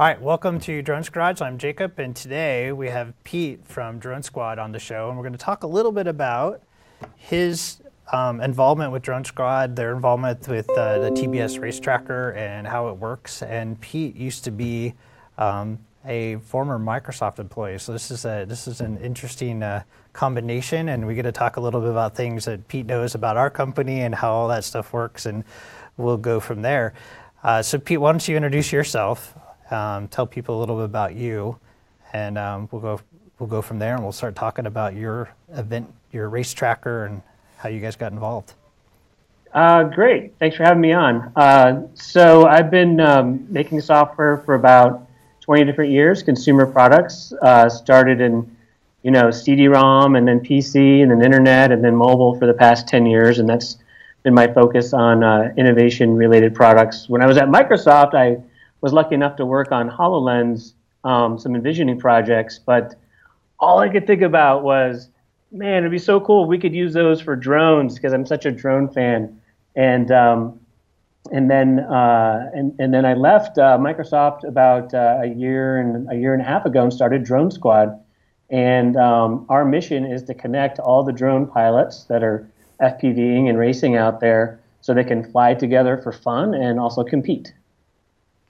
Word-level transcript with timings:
All 0.00 0.06
right, 0.06 0.22
welcome 0.22 0.60
to 0.60 0.80
Drones 0.80 1.08
Garage. 1.08 1.40
I'm 1.40 1.58
Jacob, 1.58 1.98
and 1.98 2.14
today 2.14 2.70
we 2.70 2.88
have 2.88 3.12
Pete 3.24 3.66
from 3.66 3.98
Drone 3.98 4.22
Squad 4.22 4.60
on 4.60 4.70
the 4.70 4.78
show, 4.78 5.08
and 5.08 5.18
we're 5.18 5.24
going 5.24 5.32
to 5.32 5.38
talk 5.40 5.64
a 5.64 5.66
little 5.66 5.90
bit 5.90 6.06
about 6.06 6.62
his 7.16 7.82
um, 8.12 8.40
involvement 8.40 8.92
with 8.92 9.02
Drone 9.02 9.24
Squad, 9.24 9.74
their 9.74 9.92
involvement 9.92 10.46
with 10.46 10.70
uh, 10.70 11.00
the 11.00 11.10
TBS 11.10 11.60
race 11.60 11.80
tracker, 11.80 12.30
and 12.34 12.64
how 12.64 12.90
it 12.90 12.96
works. 12.96 13.42
And 13.42 13.80
Pete 13.80 14.14
used 14.14 14.44
to 14.44 14.52
be 14.52 14.94
um, 15.36 15.80
a 16.06 16.36
former 16.36 16.78
Microsoft 16.78 17.40
employee, 17.40 17.80
so 17.80 17.90
this 17.92 18.12
is 18.12 18.24
a 18.24 18.44
this 18.46 18.68
is 18.68 18.80
an 18.80 18.98
interesting 18.98 19.64
uh, 19.64 19.82
combination, 20.12 20.90
and 20.90 21.08
we 21.08 21.16
get 21.16 21.22
to 21.22 21.32
talk 21.32 21.56
a 21.56 21.60
little 21.60 21.80
bit 21.80 21.90
about 21.90 22.14
things 22.14 22.44
that 22.44 22.68
Pete 22.68 22.86
knows 22.86 23.16
about 23.16 23.36
our 23.36 23.50
company 23.50 24.02
and 24.02 24.14
how 24.14 24.32
all 24.32 24.46
that 24.46 24.62
stuff 24.62 24.92
works, 24.92 25.26
and 25.26 25.42
we'll 25.96 26.16
go 26.16 26.38
from 26.38 26.62
there. 26.62 26.94
Uh, 27.42 27.62
so, 27.62 27.80
Pete, 27.80 28.00
why 28.00 28.12
don't 28.12 28.28
you 28.28 28.36
introduce 28.36 28.70
yourself? 28.70 29.34
Um, 29.70 30.08
tell 30.08 30.26
people 30.26 30.58
a 30.58 30.60
little 30.60 30.76
bit 30.76 30.84
about 30.84 31.14
you, 31.14 31.58
and 32.12 32.38
um, 32.38 32.68
we'll 32.70 32.80
go 32.80 33.00
we'll 33.38 33.48
go 33.48 33.62
from 33.62 33.78
there, 33.78 33.94
and 33.94 34.02
we'll 34.02 34.12
start 34.12 34.34
talking 34.34 34.66
about 34.66 34.94
your 34.94 35.30
event, 35.52 35.92
your 36.12 36.28
race 36.28 36.52
tracker, 36.52 37.04
and 37.04 37.22
how 37.58 37.68
you 37.68 37.80
guys 37.80 37.96
got 37.96 38.12
involved. 38.12 38.54
Uh, 39.52 39.84
great, 39.84 40.34
thanks 40.38 40.56
for 40.56 40.64
having 40.64 40.80
me 40.80 40.92
on. 40.92 41.32
Uh, 41.34 41.82
so 41.94 42.46
I've 42.46 42.70
been 42.70 43.00
um, 43.00 43.46
making 43.50 43.80
software 43.80 44.38
for 44.38 44.54
about 44.54 45.06
20 45.40 45.64
different 45.64 45.90
years, 45.90 46.22
consumer 46.22 46.66
products. 46.66 47.32
Uh, 47.42 47.68
started 47.68 48.20
in 48.20 48.54
you 49.02 49.10
know 49.10 49.30
CD-ROM, 49.30 50.16
and 50.16 50.28
then 50.28 50.40
PC, 50.40 51.02
and 51.02 51.10
then 51.10 51.22
internet, 51.22 51.72
and 51.72 51.82
then 51.82 51.96
mobile 51.96 52.38
for 52.38 52.46
the 52.46 52.54
past 52.54 52.88
10 52.88 53.06
years, 53.06 53.38
and 53.38 53.48
that's 53.48 53.78
been 54.22 54.34
my 54.34 54.46
focus 54.46 54.92
on 54.92 55.22
uh, 55.22 55.52
innovation-related 55.56 56.54
products. 56.54 57.08
When 57.08 57.22
I 57.22 57.26
was 57.26 57.36
at 57.38 57.48
Microsoft, 57.48 58.14
I 58.14 58.42
was 58.80 58.92
lucky 58.92 59.14
enough 59.14 59.36
to 59.36 59.46
work 59.46 59.72
on 59.72 59.90
HoloLens, 59.90 60.72
um, 61.04 61.38
some 61.38 61.54
envisioning 61.54 61.98
projects, 61.98 62.58
but 62.58 62.94
all 63.60 63.80
I 63.80 63.88
could 63.88 64.06
think 64.06 64.22
about 64.22 64.62
was, 64.62 65.08
man, 65.50 65.78
it'd 65.78 65.90
be 65.90 65.98
so 65.98 66.20
cool 66.20 66.46
we 66.46 66.58
could 66.58 66.74
use 66.74 66.94
those 66.94 67.20
for 67.20 67.34
drones 67.34 67.94
because 67.94 68.12
I'm 68.12 68.26
such 68.26 68.46
a 68.46 68.50
drone 68.50 68.88
fan. 68.88 69.40
And 69.74 70.10
um, 70.10 70.60
and 71.30 71.50
then 71.50 71.80
uh, 71.80 72.50
and 72.54 72.74
and 72.78 72.92
then 72.94 73.04
I 73.04 73.14
left 73.14 73.58
uh, 73.58 73.78
Microsoft 73.78 74.44
about 74.44 74.94
uh, 74.94 75.20
a 75.22 75.26
year 75.26 75.78
and 75.78 76.10
a 76.10 76.16
year 76.16 76.32
and 76.32 76.42
a 76.42 76.44
half 76.44 76.64
ago 76.64 76.82
and 76.82 76.92
started 76.92 77.24
Drone 77.24 77.50
Squad. 77.50 77.98
And 78.50 78.96
um, 78.96 79.44
our 79.48 79.64
mission 79.64 80.06
is 80.06 80.22
to 80.24 80.34
connect 80.34 80.78
all 80.78 81.02
the 81.02 81.12
drone 81.12 81.46
pilots 81.46 82.04
that 82.04 82.22
are 82.22 82.48
FPVing 82.80 83.48
and 83.48 83.58
racing 83.58 83.96
out 83.96 84.20
there 84.20 84.58
so 84.80 84.94
they 84.94 85.04
can 85.04 85.22
fly 85.30 85.52
together 85.52 85.98
for 85.98 86.12
fun 86.12 86.54
and 86.54 86.80
also 86.80 87.04
compete. 87.04 87.52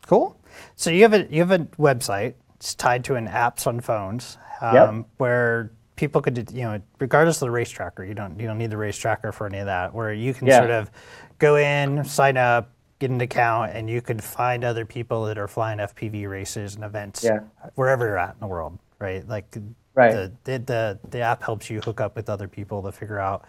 Cool. 0.08 0.40
So 0.74 0.90
you 0.90 1.02
have 1.02 1.12
a 1.12 1.26
you 1.30 1.40
have 1.40 1.52
a 1.52 1.60
website. 1.76 2.34
It's 2.56 2.74
tied 2.74 3.04
to 3.04 3.14
an 3.14 3.28
apps 3.28 3.66
on 3.66 3.78
phones 3.80 4.38
um, 4.60 4.74
yep. 4.74 5.06
where 5.18 5.70
people 5.96 6.22
could 6.22 6.50
you 6.52 6.62
know 6.62 6.80
regardless 6.98 7.36
of 7.36 7.46
the 7.46 7.50
race 7.50 7.68
tracker 7.68 8.04
you 8.04 8.14
don't 8.14 8.38
you 8.38 8.46
don't 8.46 8.56
need 8.56 8.70
the 8.70 8.76
race 8.76 8.96
tracker 8.96 9.32
for 9.32 9.46
any 9.46 9.58
of 9.58 9.66
that 9.66 9.92
where 9.92 10.12
you 10.12 10.32
can 10.32 10.46
yeah. 10.46 10.58
sort 10.58 10.70
of 10.70 10.90
go 11.38 11.56
in 11.56 12.04
sign 12.04 12.36
up 12.36 12.70
get 13.00 13.10
an 13.10 13.20
account 13.20 13.72
and 13.74 13.90
you 13.90 14.00
can 14.00 14.18
find 14.18 14.64
other 14.64 14.86
people 14.86 15.24
that 15.24 15.36
are 15.36 15.48
flying 15.48 15.78
fpv 15.78 16.28
races 16.28 16.76
and 16.76 16.84
events 16.84 17.24
yeah. 17.24 17.40
wherever 17.74 18.06
you're 18.06 18.18
at 18.18 18.32
in 18.34 18.40
the 18.40 18.46
world 18.46 18.78
right 19.00 19.28
like 19.28 19.56
right. 19.94 20.12
The, 20.12 20.32
the, 20.44 20.58
the 20.60 20.98
the 21.10 21.20
app 21.20 21.42
helps 21.42 21.68
you 21.68 21.80
hook 21.80 22.00
up 22.00 22.14
with 22.14 22.30
other 22.30 22.46
people 22.46 22.80
to 22.84 22.92
figure 22.92 23.18
out 23.18 23.44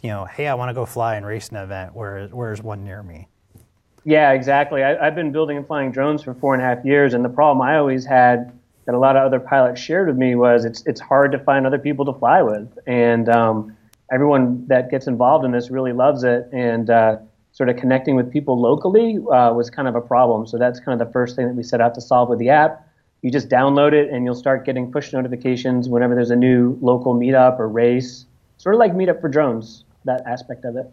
you 0.00 0.08
know 0.08 0.24
hey 0.24 0.48
i 0.48 0.54
want 0.54 0.70
to 0.70 0.74
go 0.74 0.86
fly 0.86 1.16
and 1.16 1.26
race 1.26 1.50
an 1.50 1.56
event 1.56 1.94
where 1.94 2.26
where's 2.28 2.62
one 2.62 2.84
near 2.84 3.02
me 3.02 3.28
yeah, 4.06 4.30
exactly. 4.30 4.84
I, 4.84 5.04
have 5.04 5.16
been 5.16 5.32
building 5.32 5.56
and 5.56 5.66
flying 5.66 5.90
drones 5.90 6.22
for 6.22 6.32
four 6.32 6.54
and 6.54 6.62
a 6.62 6.64
half 6.64 6.84
years, 6.84 7.12
and 7.12 7.24
the 7.24 7.28
problem 7.28 7.60
I 7.60 7.76
always 7.76 8.06
had 8.06 8.56
that 8.84 8.94
a 8.94 8.98
lot 8.98 9.16
of 9.16 9.24
other 9.24 9.40
pilots 9.40 9.80
shared 9.80 10.06
with 10.06 10.16
me 10.16 10.36
was 10.36 10.64
it's 10.64 10.84
it's 10.86 11.00
hard 11.00 11.32
to 11.32 11.40
find 11.40 11.66
other 11.66 11.78
people 11.78 12.04
to 12.04 12.12
fly 12.12 12.40
with, 12.40 12.78
and 12.86 13.28
um, 13.28 13.76
everyone 14.12 14.64
that 14.68 14.92
gets 14.92 15.08
involved 15.08 15.44
in 15.44 15.50
this 15.50 15.72
really 15.72 15.92
loves 15.92 16.22
it, 16.22 16.48
and 16.52 16.88
uh, 16.88 17.16
sort 17.50 17.68
of 17.68 17.78
connecting 17.78 18.14
with 18.14 18.32
people 18.32 18.60
locally 18.60 19.16
uh, 19.32 19.52
was 19.52 19.70
kind 19.70 19.88
of 19.88 19.96
a 19.96 20.00
problem. 20.00 20.46
So 20.46 20.56
that's 20.56 20.78
kind 20.78 21.00
of 21.00 21.04
the 21.04 21.12
first 21.12 21.34
thing 21.34 21.48
that 21.48 21.56
we 21.56 21.64
set 21.64 21.80
out 21.80 21.92
to 21.96 22.00
solve 22.00 22.28
with 22.28 22.38
the 22.38 22.50
app. 22.50 22.88
You 23.22 23.32
just 23.32 23.48
download 23.48 23.92
it, 23.92 24.08
and 24.10 24.24
you'll 24.24 24.36
start 24.36 24.64
getting 24.64 24.92
push 24.92 25.12
notifications 25.12 25.88
whenever 25.88 26.14
there's 26.14 26.30
a 26.30 26.36
new 26.36 26.78
local 26.80 27.12
meetup 27.16 27.58
or 27.58 27.66
race, 27.68 28.24
sort 28.58 28.76
of 28.76 28.78
like 28.78 28.92
Meetup 28.92 29.20
for 29.20 29.28
Drones. 29.28 29.82
That 30.04 30.24
aspect 30.26 30.64
of 30.64 30.76
it. 30.76 30.88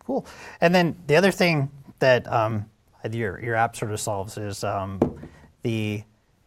Cool. 0.00 0.26
And 0.60 0.74
then 0.74 0.96
the 1.06 1.16
other 1.16 1.30
thing 1.30 1.70
that 1.98 2.30
um, 2.30 2.66
your 3.10 3.42
your 3.42 3.54
app 3.54 3.76
sort 3.76 3.92
of 3.92 4.00
solves 4.00 4.38
is 4.38 4.64
um, 4.64 5.00
the 5.62 6.02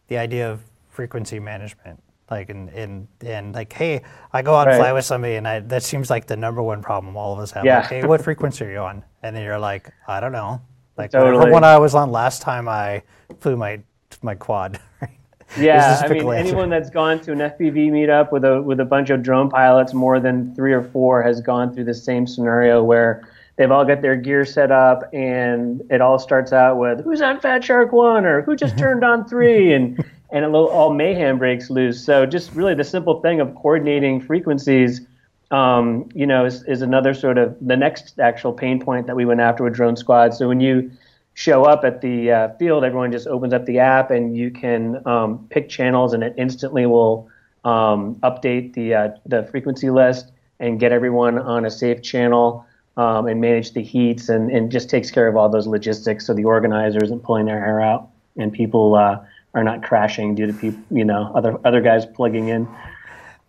the 0.08 0.18
idea 0.18 0.50
of 0.50 0.62
frequency 0.88 1.38
management. 1.38 2.02
Like 2.30 2.50
and 2.50 2.68
and, 2.70 3.08
and 3.24 3.54
like, 3.54 3.72
hey, 3.72 4.02
I 4.32 4.42
go 4.42 4.54
out 4.54 4.68
and 4.68 4.76
fly 4.76 4.92
with 4.92 5.04
somebody, 5.04 5.36
and 5.36 5.48
I, 5.48 5.60
that 5.60 5.82
seems 5.82 6.10
like 6.10 6.26
the 6.26 6.36
number 6.36 6.62
one 6.62 6.82
problem 6.82 7.16
all 7.16 7.32
of 7.32 7.38
us 7.38 7.52
have. 7.52 7.64
Yeah. 7.64 7.80
Like, 7.80 7.88
hey, 7.88 8.04
what 8.04 8.22
frequency 8.22 8.66
are 8.66 8.70
you 8.70 8.80
on? 8.80 9.02
And 9.22 9.34
then 9.34 9.42
you're 9.42 9.58
like, 9.58 9.90
I 10.06 10.20
don't 10.20 10.32
know. 10.32 10.60
Like 10.98 11.12
totally. 11.12 11.50
one 11.50 11.64
I 11.64 11.78
was 11.78 11.94
on 11.94 12.10
last 12.10 12.42
time 12.42 12.68
I 12.68 13.02
flew 13.40 13.56
my 13.56 13.80
my 14.22 14.34
quad. 14.34 14.80
Yeah, 15.56 16.02
I 16.04 16.08
mean, 16.08 16.30
anyone 16.34 16.68
that's 16.68 16.90
gone 16.90 17.20
to 17.20 17.32
an 17.32 17.38
FPV 17.38 17.90
meetup 17.90 18.32
with 18.32 18.44
a 18.44 18.60
with 18.60 18.80
a 18.80 18.84
bunch 18.84 19.08
of 19.08 19.22
drone 19.22 19.48
pilots, 19.48 19.94
more 19.94 20.20
than 20.20 20.54
three 20.54 20.74
or 20.74 20.82
four, 20.82 21.22
has 21.22 21.40
gone 21.40 21.72
through 21.72 21.84
the 21.84 21.94
same 21.94 22.26
scenario 22.26 22.84
where 22.84 23.26
they've 23.58 23.70
all 23.70 23.84
got 23.84 24.00
their 24.00 24.16
gear 24.16 24.44
set 24.46 24.70
up 24.70 25.02
and 25.12 25.82
it 25.90 26.00
all 26.00 26.18
starts 26.18 26.52
out 26.52 26.78
with 26.78 27.04
who's 27.04 27.20
on 27.20 27.40
fat 27.40 27.62
shark 27.62 27.92
one? 27.92 28.24
or 28.24 28.40
who 28.40 28.56
just 28.56 28.78
turned 28.78 29.04
on 29.04 29.28
three? 29.28 29.74
and 29.74 30.02
and 30.30 30.44
a 30.44 30.48
little 30.48 30.68
all 30.68 30.92
mayhem 30.92 31.38
breaks 31.38 31.68
loose. 31.68 32.02
So 32.02 32.24
just 32.24 32.54
really 32.54 32.74
the 32.74 32.84
simple 32.84 33.20
thing 33.20 33.40
of 33.40 33.54
coordinating 33.56 34.20
frequencies 34.20 35.02
um, 35.50 36.08
you 36.14 36.26
know 36.26 36.46
is, 36.46 36.62
is 36.64 36.82
another 36.82 37.12
sort 37.12 37.36
of 37.36 37.56
the 37.60 37.76
next 37.76 38.18
actual 38.18 38.52
pain 38.52 38.80
point 38.80 39.06
that 39.06 39.16
we 39.16 39.24
went 39.24 39.40
after 39.40 39.64
with 39.64 39.74
drone 39.74 39.96
squad. 39.96 40.34
So 40.34 40.48
when 40.48 40.60
you 40.60 40.90
show 41.34 41.64
up 41.64 41.84
at 41.84 42.00
the 42.00 42.32
uh, 42.32 42.48
field 42.54 42.84
everyone 42.84 43.12
just 43.12 43.26
opens 43.26 43.52
up 43.52 43.64
the 43.66 43.78
app 43.78 44.10
and 44.10 44.36
you 44.36 44.50
can 44.50 45.06
um, 45.06 45.46
pick 45.50 45.68
channels 45.68 46.12
and 46.12 46.22
it 46.22 46.34
instantly 46.36 46.84
will 46.86 47.28
um, 47.64 48.16
update 48.16 48.74
the 48.74 48.94
uh, 48.94 49.08
the 49.26 49.44
frequency 49.44 49.90
list 49.90 50.30
and 50.60 50.80
get 50.80 50.92
everyone 50.92 51.38
on 51.38 51.64
a 51.64 51.70
safe 51.70 52.02
channel 52.02 52.66
um, 52.98 53.28
and 53.28 53.40
manage 53.40 53.72
the 53.72 53.82
heats 53.82 54.28
and, 54.28 54.50
and 54.50 54.72
just 54.72 54.90
takes 54.90 55.10
care 55.10 55.28
of 55.28 55.36
all 55.36 55.48
those 55.48 55.68
logistics 55.68 56.26
so 56.26 56.34
the 56.34 56.44
organizer 56.44 57.02
isn't 57.02 57.22
pulling 57.22 57.46
their 57.46 57.64
hair 57.64 57.80
out 57.80 58.10
and 58.36 58.52
people 58.52 58.96
uh, 58.96 59.24
are 59.54 59.62
not 59.62 59.82
crashing 59.84 60.34
due 60.34 60.46
to 60.46 60.52
people, 60.52 60.82
you 60.90 61.04
know, 61.04 61.32
other 61.34 61.58
other 61.64 61.80
guys 61.80 62.04
plugging 62.04 62.48
in. 62.48 62.68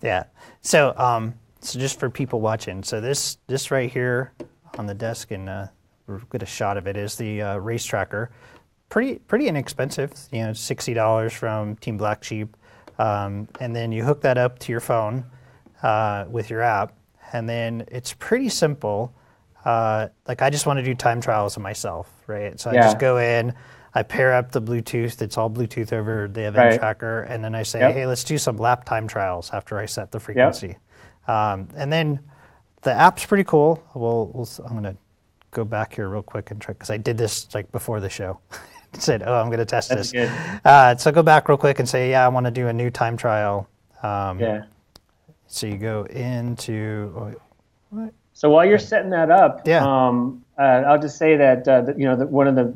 Yeah. 0.01 0.25
So 0.61 0.93
um, 0.97 1.33
so 1.61 1.79
just 1.79 1.99
for 1.99 2.09
people 2.09 2.41
watching, 2.41 2.83
so 2.83 3.01
this 3.01 3.37
this 3.47 3.71
right 3.71 3.91
here 3.91 4.31
on 4.77 4.85
the 4.85 4.93
desk 4.93 5.31
and 5.31 5.49
uh, 5.49 5.67
we'll 6.07 6.19
get 6.31 6.43
a 6.43 6.45
shot 6.45 6.77
of 6.77 6.87
it 6.87 6.95
is 6.95 7.15
the 7.15 7.41
uh, 7.41 7.57
race 7.57 7.83
tracker. 7.83 8.29
Pretty 8.89 9.15
pretty 9.15 9.47
inexpensive, 9.47 10.13
you 10.31 10.43
know, 10.43 10.53
sixty 10.53 10.93
dollars 10.93 11.33
from 11.33 11.75
Team 11.77 11.97
Black 11.97 12.23
Sheep, 12.23 12.55
um, 12.99 13.47
and 13.59 13.75
then 13.75 13.91
you 13.91 14.03
hook 14.03 14.21
that 14.21 14.37
up 14.37 14.59
to 14.59 14.71
your 14.71 14.81
phone 14.81 15.25
uh, 15.81 16.25
with 16.29 16.51
your 16.51 16.61
app, 16.61 16.93
and 17.33 17.49
then 17.49 17.83
it's 17.87 18.13
pretty 18.13 18.49
simple 18.49 19.13
uh, 19.65 20.07
like 20.27 20.41
I 20.41 20.49
just 20.49 20.65
want 20.65 20.77
to 20.77 20.83
do 20.83 20.95
time 20.95 21.21
trials 21.21 21.57
of 21.57 21.63
myself, 21.63 22.11
right? 22.27 22.59
So 22.59 22.71
I 22.71 22.75
just 22.75 22.99
go 22.99 23.17
in, 23.17 23.53
I 23.93 24.03
pair 24.03 24.33
up 24.33 24.51
the 24.51 24.61
Bluetooth. 24.61 25.21
It's 25.21 25.37
all 25.37 25.49
Bluetooth 25.49 25.93
over 25.93 26.27
the 26.27 26.47
event 26.47 26.57
right. 26.57 26.79
tracker, 26.79 27.21
and 27.23 27.43
then 27.43 27.55
I 27.55 27.63
say, 27.63 27.79
yep. 27.79 27.93
hey, 27.93 28.05
let's 28.05 28.23
do 28.23 28.37
some 28.37 28.57
lap 28.57 28.85
time 28.85 29.07
trials 29.07 29.49
after 29.51 29.77
I 29.77 29.85
set 29.85 30.11
the 30.11 30.19
frequency. 30.19 30.77
Yep. 31.27 31.29
Um, 31.29 31.67
and 31.75 31.91
then 31.91 32.19
the 32.81 32.91
app's 32.91 33.25
pretty 33.25 33.43
cool. 33.43 33.83
We'll, 33.93 34.31
we'll 34.33 34.49
I'm 34.65 34.73
gonna 34.73 34.95
go 35.51 35.65
back 35.65 35.95
here 35.95 36.07
real 36.09 36.23
quick 36.23 36.51
and 36.51 36.61
try 36.61 36.73
because 36.73 36.89
I 36.89 36.97
did 36.97 37.17
this 37.17 37.53
like 37.53 37.71
before 37.71 37.99
the 37.99 38.09
show. 38.09 38.39
said, 38.97 39.23
oh, 39.25 39.33
I'm 39.35 39.47
going 39.47 39.59
to 39.59 39.65
test 39.65 39.89
That's 39.89 40.11
this. 40.11 40.31
Uh, 40.65 40.95
so 40.95 41.11
go 41.11 41.23
back 41.23 41.47
real 41.47 41.57
quick 41.57 41.79
and 41.79 41.87
say, 41.87 42.09
yeah, 42.09 42.25
I 42.25 42.27
want 42.27 42.45
to 42.45 42.51
do 42.51 42.67
a 42.67 42.73
new 42.73 42.89
time 42.89 43.17
trial. 43.17 43.69
Um, 44.01 44.39
yeah. 44.39 44.63
So 45.47 45.67
you 45.67 45.77
go 45.77 46.03
into 46.05 47.13
oh, 47.15 47.33
what? 47.89 48.13
So 48.39 48.49
while 48.49 48.65
you're 48.65 48.79
setting 48.79 49.09
that 49.09 49.29
up, 49.29 49.67
yeah. 49.67 49.83
Um, 49.83 50.45
uh, 50.57 50.61
I'll 50.87 50.97
just 50.97 51.17
say 51.17 51.35
that, 51.35 51.67
uh, 51.67 51.81
that 51.81 51.99
you 51.99 52.05
know 52.05 52.15
that 52.15 52.29
one 52.29 52.47
of 52.47 52.55
the 52.55 52.73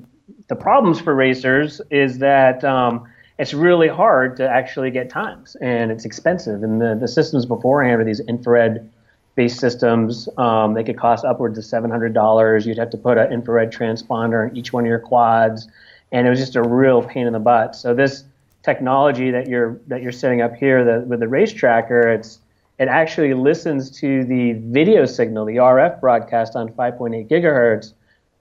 the 0.50 0.58
problems 0.58 1.00
for 1.00 1.16
racers 1.16 1.80
is 1.90 2.18
that 2.18 2.66
um, 2.66 3.08
it's 3.40 3.54
really 3.54 3.88
hard 3.88 4.36
to 4.38 4.50
actually 4.50 4.92
get 4.92 5.10
times, 5.10 5.56
and 5.62 5.90
it's 5.90 6.04
expensive. 6.04 6.64
And 6.64 6.82
the, 6.82 6.98
the 7.00 7.08
systems 7.08 7.46
beforehand 7.46 8.02
are 8.02 8.04
these 8.04 8.20
infrared 8.20 8.92
based 9.36 9.58
systems. 9.62 10.28
Um, 10.38 10.74
they 10.74 10.84
could 10.84 10.98
cost 10.98 11.24
upwards 11.24 11.58
of 11.58 11.64
seven 11.64 11.90
hundred 11.90 12.14
dollars. 12.14 12.66
You'd 12.66 12.78
have 12.78 12.90
to 12.90 12.98
put 12.98 13.18
an 13.18 13.32
infrared 13.32 13.72
transponder 13.72 14.50
in 14.50 14.58
each 14.58 14.74
one 14.74 14.84
of 14.84 14.90
your 14.90 15.00
quads, 15.00 15.70
and 16.12 16.28
it 16.28 16.30
was 16.30 16.40
just 16.40 16.58
a 16.58 16.62
real 16.62 17.02
pain 17.02 17.26
in 17.26 17.32
the 17.32 17.40
butt. 17.40 17.74
So 17.74 17.94
this 17.94 18.26
technology 18.64 19.32
that 19.32 19.48
you're 19.48 19.80
that 19.88 20.02
you're 20.02 20.12
setting 20.12 20.42
up 20.42 20.56
here 20.56 20.84
the, 20.84 21.06
with 21.08 21.22
the 21.22 21.30
race 21.30 21.54
tracker, 21.54 22.10
it's 22.10 22.40
it 22.80 22.88
actually 22.88 23.34
listens 23.34 23.92
to 24.00 24.24
the 24.26 24.54
video 24.54 25.06
signal, 25.06 25.46
the 25.46 25.58
RF 25.58 26.00
broadcast 26.00 26.56
on 26.56 26.70
5.8 26.70 27.30
gigahertz, 27.30 27.94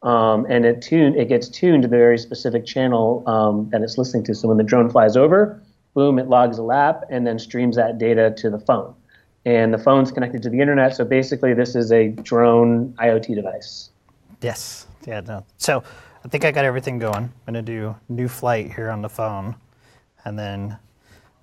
um, 0.03 0.47
and 0.49 0.65
it 0.65 0.83
tune 0.83 1.15
it 1.15 1.29
gets 1.29 1.49
tuned 1.49 1.83
to 1.83 1.89
the 1.89 1.97
very 1.97 2.19
specific 2.19 2.65
channel 2.65 3.23
um, 3.29 3.69
that 3.71 3.83
it's 3.83 3.99
listening 3.99 4.25
to. 4.25 4.35
So 4.35 4.49
when 4.49 4.57
the 4.57 4.65
drone 4.65 4.91
flies 4.91 5.17
over, 5.17 5.63
boom, 5.95 6.19
it 6.19 6.29
logs 6.29 6.59
a 6.59 6.63
lap 6.63 7.05
and 7.11 7.27
then 7.27 7.39
streams 7.39 7.77
that 7.77 7.99
data 7.99 8.35
to 8.39 8.51
the 8.51 8.59
phone. 8.59 8.95
And 9.45 9.75
the 9.75 9.79
phone's 9.79 10.11
connected 10.11 10.43
to 10.43 10.51
the 10.51 10.61
internet. 10.61 10.97
So 10.97 11.05
basically, 11.05 11.53
this 11.53 11.75
is 11.75 11.93
a 11.93 12.09
drone 12.09 12.95
IoT 12.95 13.35
device. 13.35 13.91
Yes. 14.41 14.87
Yeah. 15.07 15.21
No. 15.21 15.45
So 15.59 15.83
I 16.25 16.29
think 16.29 16.45
I 16.45 16.53
got 16.53 16.65
everything 16.65 16.99
going. 16.99 17.25
I'm 17.25 17.33
gonna 17.47 17.63
do 17.63 17.95
new 18.09 18.29
flight 18.29 18.73
here 18.73 18.89
on 18.89 19.03
the 19.03 19.09
phone, 19.09 19.57
and 20.25 20.39
then 20.39 20.79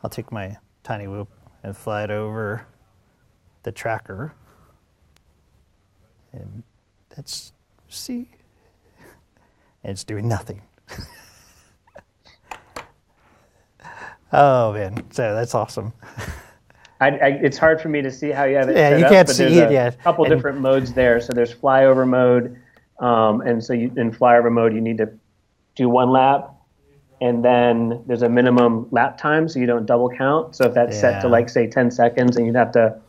I'll 0.03 0.09
take 0.09 0.31
my 0.31 0.57
tiny 0.83 1.07
whoop 1.07 1.29
and 1.63 1.77
fly 1.77 2.03
it 2.03 2.09
over 2.09 2.65
the 3.63 3.71
tracker. 3.71 4.33
And 6.31 6.63
that's 7.15 7.53
see, 7.87 8.29
and 9.83 9.91
it's 9.91 10.03
doing 10.03 10.27
nothing. 10.27 10.61
oh 14.33 14.73
man, 14.73 15.09
so 15.11 15.33
that's 15.33 15.55
awesome. 15.55 15.93
I, 17.01 17.07
I, 17.09 17.27
it's 17.41 17.57
hard 17.57 17.79
for 17.81 17.87
me 17.87 18.01
to 18.01 18.11
see 18.11 18.29
how 18.29 18.43
you 18.43 18.57
have 18.57 18.69
it. 18.69 18.75
Yeah, 18.75 18.97
you 18.97 19.05
up, 19.05 19.11
can't 19.11 19.29
see 19.29 19.45
there's 19.45 19.57
it 19.57 19.69
a 19.69 19.73
yet. 19.73 20.01
couple 20.03 20.25
And- 20.25 20.33
different 20.33 20.59
modes 20.59 20.93
there. 20.93 21.19
So 21.21 21.31
there's 21.33 21.53
flyover 21.53 22.07
mode, 22.07 22.59
um, 22.99 23.41
and 23.41 23.63
so 23.63 23.73
you, 23.73 23.91
in 23.95 24.11
flyover 24.11 24.51
mode 24.51 24.73
you 24.73 24.81
need 24.81 24.97
to 24.99 25.09
do 25.75 25.89
one 25.89 26.11
lap, 26.11 26.53
and 27.21 27.43
then 27.43 28.03
there's 28.05 28.21
a 28.21 28.29
minimum 28.29 28.87
lap 28.91 29.17
time, 29.17 29.47
so 29.49 29.59
you 29.59 29.65
don't 29.65 29.85
double 29.85 30.09
count. 30.09 30.55
So 30.55 30.65
if 30.65 30.73
that's 30.73 30.99
set 30.99 31.21
to 31.21 31.27
like 31.27 31.49
say 31.49 31.67
10 31.67 31.89
seconds, 31.89 32.37
and 32.37 32.45
you'd 32.45 32.55
have 32.55 32.71
to 32.73 32.99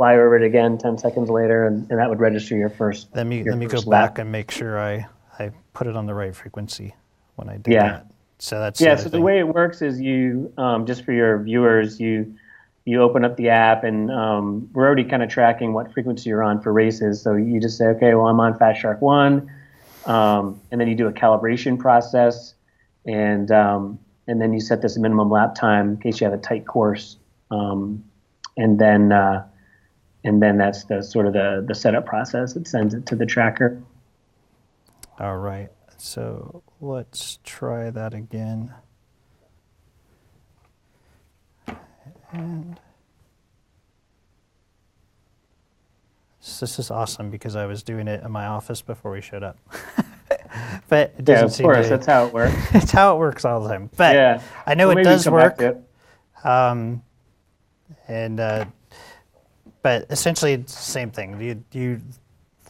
fly 0.00 0.14
over 0.14 0.34
it 0.34 0.42
again 0.42 0.78
10 0.78 0.96
seconds 0.96 1.28
later, 1.28 1.66
and, 1.66 1.86
and 1.90 2.00
that 2.00 2.08
would 2.08 2.20
register 2.20 2.56
your 2.56 2.70
first. 2.70 3.08
Let 3.14 3.26
me 3.26 3.44
let 3.44 3.58
me 3.58 3.66
go 3.66 3.80
lap. 3.80 4.14
back 4.14 4.18
and 4.18 4.32
make 4.32 4.50
sure 4.50 4.80
I 4.80 5.06
I 5.38 5.50
put 5.74 5.86
it 5.86 5.94
on 5.94 6.06
the 6.06 6.14
right 6.14 6.34
frequency 6.34 6.94
when 7.36 7.50
I 7.50 7.58
do 7.58 7.70
Yeah. 7.72 7.82
that. 7.82 8.06
So 8.38 8.58
that's 8.58 8.80
Yeah, 8.80 8.94
other 8.94 9.02
so 9.02 9.08
the 9.10 9.20
way 9.20 9.40
it 9.40 9.46
works 9.46 9.82
is 9.82 10.00
you, 10.00 10.54
um, 10.56 10.86
just 10.86 11.04
for 11.04 11.12
your 11.12 11.42
viewers, 11.42 12.00
you 12.00 12.34
you 12.86 13.02
open 13.02 13.26
up 13.26 13.36
the 13.36 13.50
app 13.50 13.84
and 13.84 14.10
um, 14.10 14.70
we're 14.72 14.86
already 14.86 15.04
kind 15.04 15.22
of 15.22 15.28
tracking 15.28 15.74
what 15.74 15.92
frequency 15.92 16.30
you're 16.30 16.42
on 16.42 16.62
for 16.62 16.72
races. 16.72 17.20
So 17.20 17.34
you 17.34 17.60
just 17.60 17.76
say, 17.76 17.88
okay, 17.88 18.14
well 18.14 18.26
I'm 18.26 18.40
on 18.40 18.58
Fat 18.58 18.78
Shark 18.78 19.02
One, 19.02 19.52
um, 20.06 20.62
and 20.70 20.80
then 20.80 20.88
you 20.88 20.94
do 20.94 21.08
a 21.08 21.12
calibration 21.12 21.78
process, 21.78 22.54
and 23.04 23.50
um, 23.50 23.98
and 24.26 24.40
then 24.40 24.54
you 24.54 24.60
set 24.60 24.80
this 24.80 24.96
minimum 24.96 25.28
lap 25.28 25.54
time 25.54 25.90
in 25.90 25.96
case 25.98 26.22
you 26.22 26.24
have 26.24 26.32
a 26.32 26.40
tight 26.42 26.66
course, 26.66 27.18
um, 27.50 28.02
and 28.56 28.78
then 28.78 29.12
uh, 29.12 29.44
and 30.24 30.42
then 30.42 30.58
that's 30.58 30.84
the 30.84 31.02
sort 31.02 31.26
of 31.26 31.32
the 31.32 31.64
the 31.66 31.74
setup 31.74 32.06
process. 32.06 32.56
It 32.56 32.66
sends 32.68 32.94
it 32.94 33.06
to 33.06 33.16
the 33.16 33.26
tracker. 33.26 33.80
All 35.18 35.38
right. 35.38 35.68
So 35.96 36.62
let's 36.80 37.38
try 37.44 37.90
that 37.90 38.14
again. 38.14 38.72
And 42.32 42.78
this 46.60 46.78
is 46.78 46.90
awesome 46.90 47.30
because 47.30 47.56
I 47.56 47.66
was 47.66 47.82
doing 47.82 48.08
it 48.08 48.22
in 48.22 48.30
my 48.30 48.46
office 48.46 48.82
before 48.82 49.10
we 49.12 49.20
showed 49.20 49.42
up. 49.42 49.58
but 50.88 51.14
it 51.18 51.24
doesn't 51.24 51.40
Yeah, 51.40 51.44
of 51.44 51.52
seem 51.52 51.64
course, 51.64 51.86
to, 51.86 51.90
that's 51.90 52.06
how 52.06 52.26
it 52.26 52.32
works. 52.32 52.54
it's 52.74 52.90
how 52.92 53.14
it 53.14 53.18
works 53.18 53.44
all 53.44 53.60
the 53.62 53.68
time. 53.68 53.90
But 53.96 54.14
yeah, 54.14 54.42
I 54.66 54.74
know 54.74 54.88
Well, 54.88 54.98
it 54.98 55.04
does 55.04 55.28
work. 55.28 55.60
it. 55.60 55.76
Um, 56.44 57.02
and 58.08 58.40
uh, 58.40 58.64
but 59.82 60.06
essentially 60.10 60.52
it's 60.52 60.74
the 60.74 60.82
same 60.92 61.10
thing. 61.10 61.40
You 61.40 61.62
you 61.72 62.00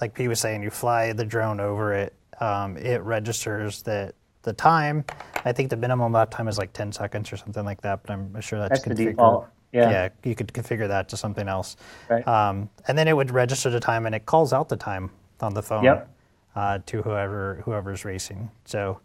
like 0.01 0.15
P 0.15 0.29
was 0.29 0.41
saying, 0.41 0.63
you 0.63 0.71
fly 0.71 1.13
the 1.13 1.25
drone 1.25 1.61
over 1.61 1.93
it. 1.95 2.15
Um, 2.41 2.77
it 2.79 3.03
registers 3.03 3.83
that 3.83 4.15
the 4.43 4.53
time. 4.55 5.05
I 5.45 5.53
think 5.53 5.69
the 5.71 5.77
minimum 5.77 6.13
lap 6.13 6.31
time 6.31 6.49
is 6.49 6.57
like 6.57 6.73
10 6.73 6.93
seconds 6.93 7.31
or 7.33 7.37
something 7.37 7.65
like 7.65 7.83
that. 7.83 8.03
But 8.03 8.13
I'm 8.13 8.41
sure 8.41 8.59
that's, 8.59 8.83
That's 8.83 8.99
the 8.99 9.07
default. 9.07 9.47
Yeah. 9.73 9.91
Yeah, 9.91 10.09
you 10.25 10.35
could 10.35 10.49
configure 10.53 10.89
that 10.89 11.09
to 11.11 11.17
something 11.17 11.47
else. 11.47 11.77
Right. 12.09 12.27
Um, 12.27 12.69
and 12.89 12.97
then 12.99 13.07
it 13.07 13.15
would 13.15 13.31
register 13.31 13.71
the 13.71 13.79
time, 13.79 14.05
and 14.07 14.15
it 14.15 14.27
calls 14.27 14.53
out 14.53 14.69
the 14.69 14.77
time 14.77 15.11
on 15.41 15.55
the 15.55 15.63
phone 15.63 15.85
Yep. 15.85 16.11
uh, 16.57 16.79
to 16.87 17.03
whoever 17.03 17.63
whoever's 17.65 18.05
racing. 18.05 18.51
So, 18.65 18.99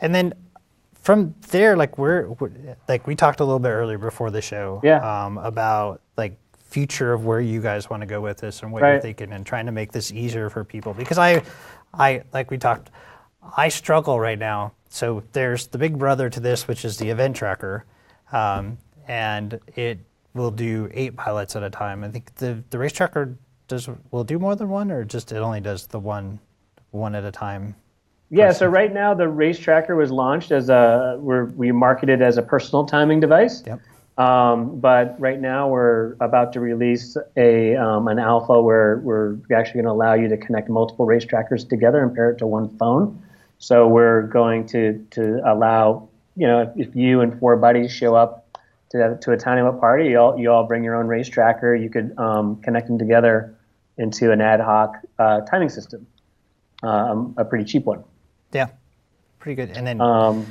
and 0.00 0.14
then 0.14 0.32
from 0.94 1.34
there, 1.50 1.76
like 1.76 1.98
we're, 1.98 2.28
we're 2.38 2.50
like 2.88 3.06
we 3.06 3.14
talked 3.14 3.40
a 3.40 3.44
little 3.44 3.58
bit 3.58 3.68
earlier 3.70 3.98
before 3.98 4.30
the 4.30 4.40
show, 4.40 4.80
Yeah. 4.82 5.00
um, 5.26 5.36
about 5.38 6.00
like 6.16 6.38
future 6.74 7.12
of 7.12 7.24
where 7.24 7.40
you 7.40 7.60
guys 7.60 7.88
want 7.88 8.00
to 8.00 8.06
go 8.06 8.20
with 8.20 8.38
this 8.38 8.62
and 8.62 8.72
what 8.72 8.82
you're 8.82 9.00
thinking, 9.00 9.32
and 9.32 9.46
trying 9.46 9.64
to 9.64 9.70
make 9.70 9.92
this 9.92 10.10
easier 10.10 10.50
for 10.50 10.64
people 10.64 10.92
because 10.92 11.18
I, 11.18 11.40
I 11.92 12.24
like 12.32 12.50
we 12.50 12.58
talked, 12.58 12.90
I 13.56 13.68
struggle 13.68 14.18
right 14.18 14.40
now. 14.40 14.72
So 14.88 15.22
there's 15.30 15.68
the 15.68 15.78
big 15.78 15.96
brother 15.96 16.28
to 16.28 16.40
this, 16.40 16.66
which 16.66 16.84
is 16.84 16.98
the 16.98 17.08
event 17.10 17.36
tracker, 17.36 17.84
um, 18.32 18.76
and 19.06 19.60
it 19.76 20.00
will 20.34 20.50
do 20.50 20.90
eight 20.92 21.16
pilots 21.16 21.54
at 21.54 21.62
a 21.62 21.70
time. 21.70 22.02
I 22.02 22.08
think 22.08 22.34
the 22.34 22.64
the 22.70 22.78
race 22.78 22.92
tracker 22.92 23.38
does 23.68 23.88
will 24.10 24.24
do 24.24 24.40
more 24.40 24.56
than 24.56 24.68
one, 24.68 24.90
or 24.90 25.04
just 25.04 25.30
it 25.30 25.38
only 25.38 25.60
does 25.60 25.86
the 25.86 26.00
one 26.00 26.40
one 26.90 27.14
at 27.14 27.24
a 27.24 27.30
time. 27.30 27.76
Yeah, 28.30 28.50
so 28.50 28.66
right 28.66 28.92
now 28.92 29.14
the 29.14 29.28
race 29.28 29.60
tracker 29.60 29.94
was 29.94 30.10
launched 30.10 30.50
as 30.50 30.68
a 30.68 31.18
we're, 31.20 31.44
we 31.44 31.70
market 31.70 32.08
it 32.08 32.20
as 32.20 32.36
a 32.36 32.42
personal 32.42 32.84
timing 32.84 33.20
device. 33.20 33.62
Yep. 33.64 33.80
Um, 34.16 34.78
but 34.78 35.18
right 35.18 35.40
now 35.40 35.68
we're 35.68 36.12
about 36.20 36.52
to 36.52 36.60
release 36.60 37.16
a 37.36 37.74
um, 37.74 38.06
an 38.06 38.20
alpha 38.20 38.62
where 38.62 38.98
we're 38.98 39.36
actually 39.52 39.82
going 39.82 39.86
to 39.86 39.90
allow 39.90 40.14
you 40.14 40.28
to 40.28 40.36
connect 40.36 40.68
multiple 40.68 41.04
race 41.04 41.24
trackers 41.24 41.64
together 41.64 42.00
and 42.02 42.14
pair 42.14 42.30
it 42.30 42.38
to 42.38 42.46
one 42.46 42.68
phone. 42.78 43.20
So 43.58 43.88
we're 43.88 44.22
going 44.22 44.66
to 44.68 45.04
to 45.12 45.40
allow 45.44 46.08
you 46.36 46.46
know 46.46 46.62
if, 46.62 46.88
if 46.88 46.96
you 46.96 47.22
and 47.22 47.38
four 47.40 47.56
buddies 47.56 47.90
show 47.90 48.14
up 48.14 48.58
to 48.90 49.18
to 49.20 49.32
a 49.32 49.36
tiny 49.36 49.62
whoop 49.62 49.80
party, 49.80 50.10
you 50.10 50.18
all 50.18 50.38
you 50.38 50.52
all 50.52 50.64
bring 50.64 50.84
your 50.84 50.94
own 50.94 51.08
race 51.08 51.28
tracker. 51.28 51.74
You 51.74 51.90
could 51.90 52.16
um, 52.16 52.60
connect 52.62 52.86
them 52.86 52.98
together 52.98 53.56
into 53.98 54.30
an 54.30 54.40
ad 54.40 54.60
hoc 54.60 54.96
uh, 55.18 55.40
timing 55.40 55.70
system, 55.70 56.06
um, 56.84 57.34
a 57.36 57.44
pretty 57.44 57.64
cheap 57.64 57.84
one. 57.84 58.04
Yeah, 58.52 58.68
pretty 59.40 59.56
good. 59.56 59.76
And 59.76 59.84
then 59.86 60.00
Um, 60.00 60.46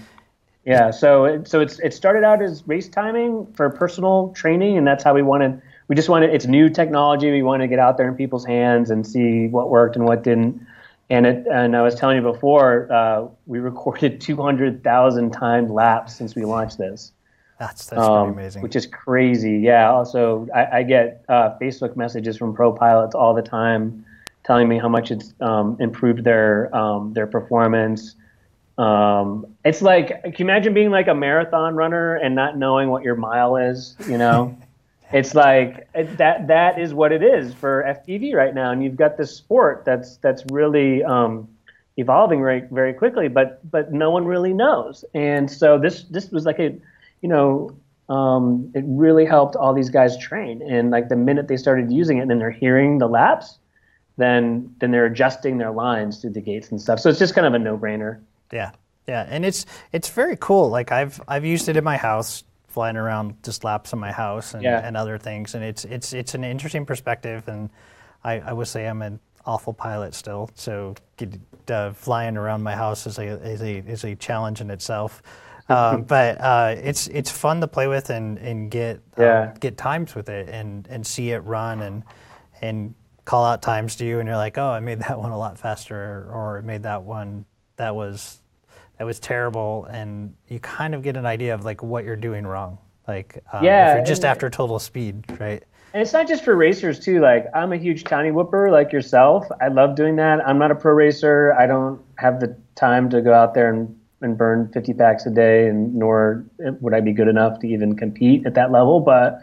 yeah, 0.65 0.91
so 0.91 1.25
it, 1.25 1.48
so 1.48 1.60
it's 1.60 1.79
it 1.79 1.93
started 1.93 2.24
out 2.24 2.41
as 2.41 2.65
race 2.65 2.88
timing 2.88 3.48
for 3.53 3.70
personal 3.70 4.32
training, 4.36 4.77
and 4.77 4.88
that's 4.88 5.03
how 5.03 5.13
we 5.13 5.22
wanted. 5.22 5.62
We 5.89 5.96
just 5.96 6.08
wanted 6.08 6.34
it's 6.34 6.46
new 6.46 6.70
technology. 6.70 7.32
We 7.32 7.43
wanted 7.43 7.65
to 7.65 7.67
get 7.67 7.79
out 7.79 7.98
there 7.98 8.08
in 8.08 8.15
people's 8.15 8.46
hands 8.46 8.89
and 8.89 9.05
see 9.05 9.48
what 9.48 9.70
worked 9.70 9.98
and 9.98 10.05
what 10.05 10.24
didn't. 10.24 10.65
And 11.10 11.25
it 11.25 11.46
and 11.51 11.75
I 11.75 11.82
was 11.82 11.96
telling 11.96 12.15
you 12.15 12.24
before, 12.24 12.91
uh, 12.91 13.27
we 13.46 13.60
recorded 13.60 14.22
two 14.22 14.41
hundred 14.41 14.84
thousand 14.84 15.32
timed 15.32 15.70
laps 15.70 16.15
since 16.15 16.34
we 16.34 16.46
launched 16.46 16.77
this, 16.77 17.12
that's 17.60 17.88
that's 17.88 18.01
um, 18.01 18.27
pretty 18.27 18.41
amazing. 18.41 18.62
which 18.62 18.75
is 18.75 18.86
crazy. 18.86 19.60
Yeah. 19.60 19.91
Also, 19.91 20.48
I, 20.55 20.77
I 20.79 20.84
get 20.84 21.25
uh, 21.27 21.58
Facebook 21.62 21.96
messages 21.96 22.38
from 22.38 22.55
pro 22.55 22.72
pilots 22.72 23.15
all 23.15 23.34
the 23.34 23.41
time, 23.41 24.05
telling 24.46 24.67
me 24.70 24.77
how 24.77 24.89
much 24.89 25.12
it's 25.12 25.34
um, 25.41 25.75
improved 25.79 26.24
their 26.24 26.74
um, 26.75 27.13
their 27.13 27.27
performance. 27.27 28.15
Um, 28.77 29.56
it's 29.63 29.82
like, 29.82 30.24
can 30.24 30.34
you 30.38 30.46
imagine 30.46 30.74
being 30.74 30.89
like 30.89 31.08
a 31.08 31.13
marathon 31.13 31.75
runner 31.75 32.15
and 32.15 32.34
not 32.34 32.58
knowing 32.58 32.89
what 32.89 33.03
your 33.03 33.15
mile 33.15 33.56
is? 33.56 33.96
You 34.08 34.18
know, 34.18 34.58
it's 35.13 35.36
like 35.36 35.88
it, 35.94 36.18
that. 36.18 36.48
That 36.48 36.80
is 36.80 36.94
what 36.94 37.12
it 37.12 37.22
is 37.22 37.53
for 37.53 37.84
FPV 37.84 38.34
right 38.34 38.53
now, 38.53 38.72
and 38.72 38.84
you've 38.84 38.96
got 38.96 39.18
this 39.18 39.36
sport 39.36 39.84
that's 39.86 40.18
that's 40.18 40.44
really 40.51 41.03
um, 41.03 41.48
evolving 41.98 42.39
very 42.39 42.62
very 42.72 42.94
quickly, 42.94 43.27
but 43.27 43.60
but 43.70 43.94
no 43.94 44.10
one 44.10 44.25
really 44.25 44.53
knows. 44.53 45.06
And 45.13 45.50
so 45.50 45.77
this 45.77 46.03
this 46.03 46.32
was 46.32 46.46
like 46.46 46.60
a, 46.60 46.75
you 47.22 47.30
know, 47.30 47.75
um, 48.10 48.72
it 48.74 48.84
really 48.88 49.25
helped 49.25 49.56
all 49.56 49.74
these 49.74 49.89
guys 49.89 50.18
train. 50.18 50.62
And 50.63 50.92
like 50.92 51.10
the 51.10 51.15
minute 51.15 51.48
they 51.48 51.58
started 51.58 51.92
using 51.92 52.18
it, 52.18 52.22
and 52.22 52.32
then 52.32 52.39
they're 52.39 52.51
hearing 52.51 52.98
the 52.98 53.08
laps, 53.08 53.60
then 54.18 54.74
then 54.80 54.92
they're 54.92 55.06
adjusting 55.06 55.60
their 55.60 55.72
lines 55.72 56.20
through 56.20 56.32
the 56.32 56.42
gates 56.42 56.70
and 56.72 56.82
stuff. 56.82 57.00
So 57.00 57.10
it's 57.10 57.20
just 57.20 57.36
kind 57.36 57.46
of 57.46 57.53
a 57.53 57.60
no 57.60 57.77
brainer. 57.77 58.20
Yeah, 58.53 58.72
yeah, 59.07 59.25
and 59.27 59.43
it's 59.45 59.65
it's 59.91 60.10
very 60.10 60.38
cool. 60.39 60.69
Like 60.69 60.91
I've 60.91 61.19
I've 61.27 61.43
used 61.45 61.67
it 61.69 61.75
in 61.75 61.83
my 61.83 61.98
house, 61.98 62.43
flying 62.67 62.95
around 62.98 63.41
just 63.43 63.63
laps 63.63 63.93
in 63.93 64.00
my 64.00 64.12
house 64.12 64.53
and, 64.53 64.63
Yeah. 64.63 64.79
and 64.86 64.95
other 64.95 65.17
things, 65.17 65.55
and 65.55 65.63
it's 65.63 65.86
it's 65.86 66.13
it's 66.13 66.36
an 66.36 66.43
interesting 66.43 66.86
perspective. 66.86 67.48
And 67.48 67.69
I, 68.24 68.39
I 68.39 68.53
would 68.53 68.67
say 68.67 68.86
I'm 68.88 69.01
an 69.01 69.19
awful 69.45 69.74
pilot 69.74 70.13
still, 70.13 70.50
so 70.55 70.95
get, 71.17 71.38
uh, 71.69 71.91
flying 71.91 72.38
around 72.38 72.63
my 72.63 72.75
house 72.75 73.05
is 73.07 73.17
a 73.17 73.25
is 73.43 73.62
a 73.62 73.77
is 73.79 74.03
a 74.05 74.15
challenge 74.15 74.62
in 74.62 74.69
itself. 74.69 75.22
Um, 75.69 76.03
but 76.15 76.39
uh, 76.39 76.75
it's 76.77 77.07
it's 77.07 77.31
fun 77.31 77.60
to 77.62 77.67
play 77.67 77.88
with 77.88 78.10
and 78.10 78.38
and 78.38 78.69
get 78.69 79.01
um, 79.17 79.53
get 79.60 79.77
times 79.77 80.13
with 80.15 80.29
it 80.29 80.48
and 80.50 80.88
and 80.89 81.05
see 81.05 81.31
it 81.31 81.39
run 81.39 81.81
and 81.81 82.03
and 82.62 82.93
call 83.25 83.45
out 83.45 83.62
times 83.62 83.95
to 83.95 84.05
you 84.05 84.19
and 84.19 84.27
you're 84.27 84.36
like 84.38 84.57
oh 84.57 84.69
I 84.69 84.81
made 84.81 85.00
that 85.00 85.17
one 85.25 85.31
a 85.31 85.38
lot 85.38 85.57
faster 85.57 85.95
or, 85.95 86.31
or 86.33 86.57
it 86.60 86.65
made 86.65 86.83
that 86.83 87.03
one 87.03 87.45
that 87.77 87.95
was 87.95 88.41
that 88.98 89.06
was 89.06 89.20
terrible 89.20 89.86
and 89.86 90.34
you 90.48 90.60
kind 90.60 90.94
of 90.96 91.02
get 91.02 91.18
an 91.18 91.26
idea 91.26 91.54
of 91.54 91.66
like 91.66 91.84
what 91.84 92.06
you're 92.06 92.16
doing 92.16 92.46
wrong 92.46 92.78
like 93.08 93.44
um, 93.52 93.64
Yeah, 93.64 93.92
if 93.92 93.98
you're 93.98 94.06
just 94.06 94.24
after 94.24 94.50
total 94.50 94.80
speed 94.80 95.24
right 95.40 95.64
And 95.94 96.02
it's 96.02 96.14
not 96.14 96.28
just 96.28 96.44
for 96.44 96.56
racers 96.56 97.00
too. 97.00 97.20
Like 97.20 97.46
I'm 97.54 97.72
a 97.72 97.78
huge 97.78 98.04
tiny 98.04 98.32
whooper, 98.32 98.72
like 98.72 98.92
yourself. 98.92 99.46
I 99.62 99.68
love 99.68 99.96
doing 99.96 100.16
that. 100.16 100.46
I'm 100.46 100.58
not 100.58 100.72
a 100.72 100.76
pro 100.76 100.94
racer. 100.94 101.54
I 101.54 101.68
don't 101.68 102.02
have 102.18 102.40
the 102.40 102.58
time 102.76 103.10
to 103.12 103.22
go 103.22 103.32
out 103.34 103.54
there 103.54 103.72
and, 103.72 103.96
and 104.22 104.36
burn 104.36 104.72
50 104.74 104.94
packs 104.94 105.28
a 105.28 105.30
day, 105.30 105.68
and 105.68 105.94
nor 105.94 106.46
would 106.58 106.96
I 106.96 107.02
be 107.02 107.14
good 107.14 107.28
enough 107.28 107.60
to 107.60 107.68
even 107.68 107.96
compete 107.96 108.46
at 108.48 108.56
that 108.56 108.72
level. 108.72 109.02
But 109.02 109.42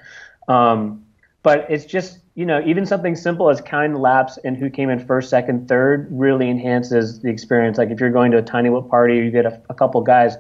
um, 0.49 1.05
but 1.45 1.67
it's 1.71 1.85
just 1.85 2.19
you 2.35 2.47
know 2.47 2.63
even 2.65 2.87
something 2.87 3.17
simple 3.17 3.51
as 3.51 3.61
counting 3.61 3.93
the 3.93 3.99
laps 3.99 4.39
and 4.45 4.57
who 4.57 4.71
came 4.71 4.91
in 4.91 5.05
first, 5.05 5.31
second, 5.31 5.69
third 5.69 6.09
really 6.11 6.49
enhances 6.49 7.21
the 7.21 7.29
experience. 7.29 7.79
Like 7.79 7.91
if 7.91 8.01
you're 8.01 8.11
going 8.11 8.31
to 8.33 8.39
a 8.39 8.43
tiny 8.43 8.71
whoop 8.71 8.89
party, 8.89 9.17
you 9.17 9.31
get 9.31 9.47
a, 9.47 9.61
a 9.69 9.75
couple 9.75 10.01
guys. 10.01 10.37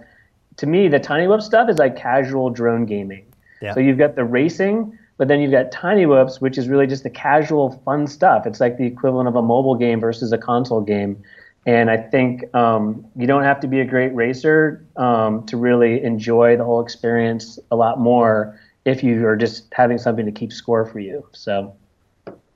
To 0.56 0.66
me, 0.66 0.88
the 0.88 1.00
tiny 1.00 1.26
whoop 1.26 1.42
stuff 1.42 1.68
is 1.68 1.78
like 1.78 1.96
casual 1.96 2.50
drone 2.50 2.86
gaming. 2.86 3.24
Yeah. 3.60 3.74
So 3.74 3.80
you've 3.80 3.98
got 3.98 4.16
the 4.16 4.24
racing, 4.24 4.98
but 5.16 5.28
then 5.28 5.40
you've 5.40 5.52
got 5.52 5.70
tiny 5.72 6.06
whoops, 6.06 6.40
which 6.40 6.56
is 6.56 6.68
really 6.68 6.86
just 6.86 7.02
the 7.02 7.10
casual 7.10 7.82
fun 7.84 8.06
stuff. 8.06 8.46
It's 8.46 8.60
like 8.60 8.78
the 8.78 8.86
equivalent 8.86 9.28
of 9.28 9.36
a 9.36 9.42
mobile 9.42 9.74
game 9.74 10.00
versus 10.00 10.32
a 10.32 10.38
console 10.38 10.80
game. 10.80 11.22
And 11.66 11.90
I 11.90 11.98
think 11.98 12.52
um, 12.54 13.04
you 13.16 13.26
don't 13.26 13.42
have 13.42 13.60
to 13.60 13.66
be 13.66 13.80
a 13.80 13.84
great 13.84 14.14
racer 14.14 14.84
um, 14.96 15.44
to 15.46 15.56
really 15.56 16.02
enjoy 16.02 16.56
the 16.56 16.64
whole 16.64 16.80
experience 16.80 17.58
a 17.70 17.76
lot 17.76 18.00
more 18.00 18.58
if 18.86 19.02
you 19.04 19.26
are 19.26 19.36
just 19.36 19.66
having 19.72 19.98
something 19.98 20.24
to 20.24 20.32
keep 20.32 20.52
score 20.52 20.86
for 20.86 21.00
you. 21.00 21.26
So, 21.32 21.76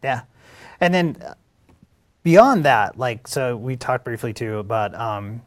yeah. 0.05 0.23
And 0.81 0.93
then 0.95 1.17
uh, 1.25 1.35
beyond 2.23 2.65
that, 2.65 2.99
like, 2.99 3.27
so 3.27 3.57
we 3.57 3.77
talked 3.77 4.05
briefly 4.05 4.33
too 4.33 4.59
about 4.59 4.95
um, 4.95 5.43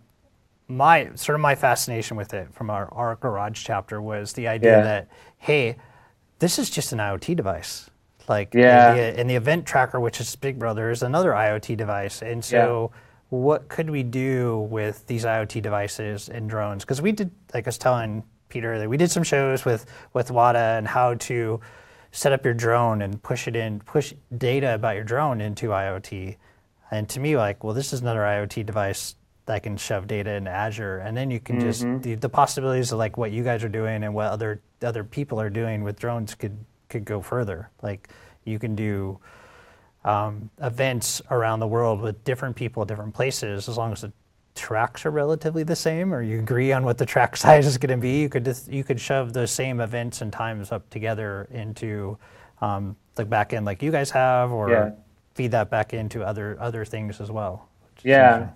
my 0.68 1.10
sort 1.16 1.36
of 1.36 1.42
my 1.42 1.56
fascination 1.56 2.18
with 2.18 2.34
it 2.34 2.54
from 2.54 2.70
our, 2.70 2.92
our 2.94 3.16
garage 3.16 3.64
chapter 3.64 4.02
was 4.02 4.34
the 4.34 4.48
idea 4.48 4.78
Yeah. 4.78 4.84
that, 4.84 5.08
hey, 5.38 5.78
this 6.40 6.60
is 6.60 6.70
just 6.70 6.92
an 6.92 7.00
IoT 7.00 7.36
device. 7.36 7.90
Like, 8.28 8.54
Yeah. 8.54 8.90
and, 8.92 9.00
the, 9.00 9.20
and 9.22 9.30
the 9.30 9.36
event 9.36 9.66
tracker, 9.66 10.00
which 10.00 10.20
is 10.20 10.36
Big 10.36 10.60
Brother, 10.60 10.90
is 10.92 11.04
another 11.04 11.32
IoT 11.32 11.78
device. 11.78 12.22
And 12.22 12.44
so, 12.44 12.92
what 13.30 13.68
could 13.68 13.90
we 13.90 14.04
do 14.04 14.60
with 14.70 15.06
these 15.08 15.26
IoT 15.26 15.62
devices 15.62 16.30
and 16.30 16.50
drones? 16.50 16.84
Because 16.84 17.02
we 17.02 17.12
did, 17.12 17.30
like 17.54 17.66
I 17.66 17.70
was 17.70 17.78
telling 17.78 18.24
Peter, 18.50 18.80
that 18.80 18.90
we 18.90 18.96
did 18.98 19.12
some 19.12 19.24
shows 19.24 19.66
with 19.66 19.86
with 20.14 20.32
WADA 20.32 20.78
and 20.78 20.88
how 20.88 21.16
to 21.16 21.60
set 22.18 22.32
up 22.32 22.44
your 22.44 22.56
drone 22.56 23.04
and 23.04 23.22
push 23.22 23.48
it 23.48 23.56
in, 23.56 23.80
push 23.80 24.12
data 24.36 24.74
about 24.74 24.96
your 24.96 25.04
drone 25.04 25.40
into 25.40 25.68
IoT. 25.68 26.36
And 26.90 27.08
to 27.10 27.20
me, 27.20 27.38
like, 27.38 27.64
well, 27.64 27.76
this 27.76 27.94
is 27.94 28.02
another 28.02 28.22
IoT 28.22 28.66
device 28.66 29.14
that 29.46 29.62
can 29.62 29.78
shove 29.78 30.08
data 30.08 30.32
into 30.32 30.50
Azure, 30.50 30.98
and 30.98 31.16
then 31.16 31.30
you 31.30 31.40
can 31.40 31.60
just 31.60 31.84
the, 32.02 32.16
the 32.16 32.28
possibilities 32.28 32.92
of 32.92 32.98
like 32.98 33.18
what 33.18 33.32
you 33.32 33.44
guys 33.44 33.64
are 33.64 33.70
doing 33.70 34.04
and 34.04 34.16
what 34.16 34.32
other 34.32 34.60
other 34.82 35.04
people 35.04 35.40
are 35.40 35.52
doing 35.52 35.84
with 35.84 36.00
drones 36.00 36.34
could 36.34 36.58
could 36.90 37.06
go 37.06 37.22
further. 37.22 37.70
Like, 37.84 38.10
you 38.46 38.58
can 38.58 38.76
do 38.76 39.20
um, 40.04 40.50
events 40.60 41.22
around 41.30 41.60
the 41.60 41.68
world 41.68 42.02
with 42.02 42.24
different 42.24 42.56
people 42.56 42.82
at 42.82 42.88
different 42.88 43.14
places, 43.14 43.70
as 43.70 43.78
long 43.78 43.92
as 43.92 44.02
the 44.02 44.12
tracks 44.58 45.06
are 45.06 45.12
relatively 45.12 45.64
the 45.64 45.76
same, 45.76 46.14
or 46.14 46.22
you 46.22 46.40
agree 46.40 46.72
on 46.74 46.84
what 46.84 46.98
the 46.98 47.06
track 47.06 47.38
size 47.46 47.66
is 47.66 47.78
going 47.78 47.92
to 47.92 48.02
be. 48.02 48.22
You 48.22 48.30
could 48.30 48.46
just, 48.46 48.68
you 48.72 48.84
could 48.84 49.00
shove 49.00 49.34
those 49.34 49.52
same 49.52 49.80
events 49.80 50.22
and 50.22 50.34
times 50.34 50.72
up 50.72 50.90
together 50.90 51.48
into 51.52 52.18
um, 52.62 52.96
the 53.16 53.26
back 53.26 53.54
end, 53.54 53.66
like 53.66 53.82
you 53.82 53.92
guys 53.92 54.12
have, 54.12 54.52
or 54.52 54.70
Yeah. 54.70 54.92
feed 55.36 55.52
that 55.52 55.70
back 55.70 55.94
into 55.94 56.24
other 56.24 56.58
other 56.60 56.84
things 56.86 57.22
as 57.22 57.32
well. 57.32 57.68
Yeah. 58.04 58.50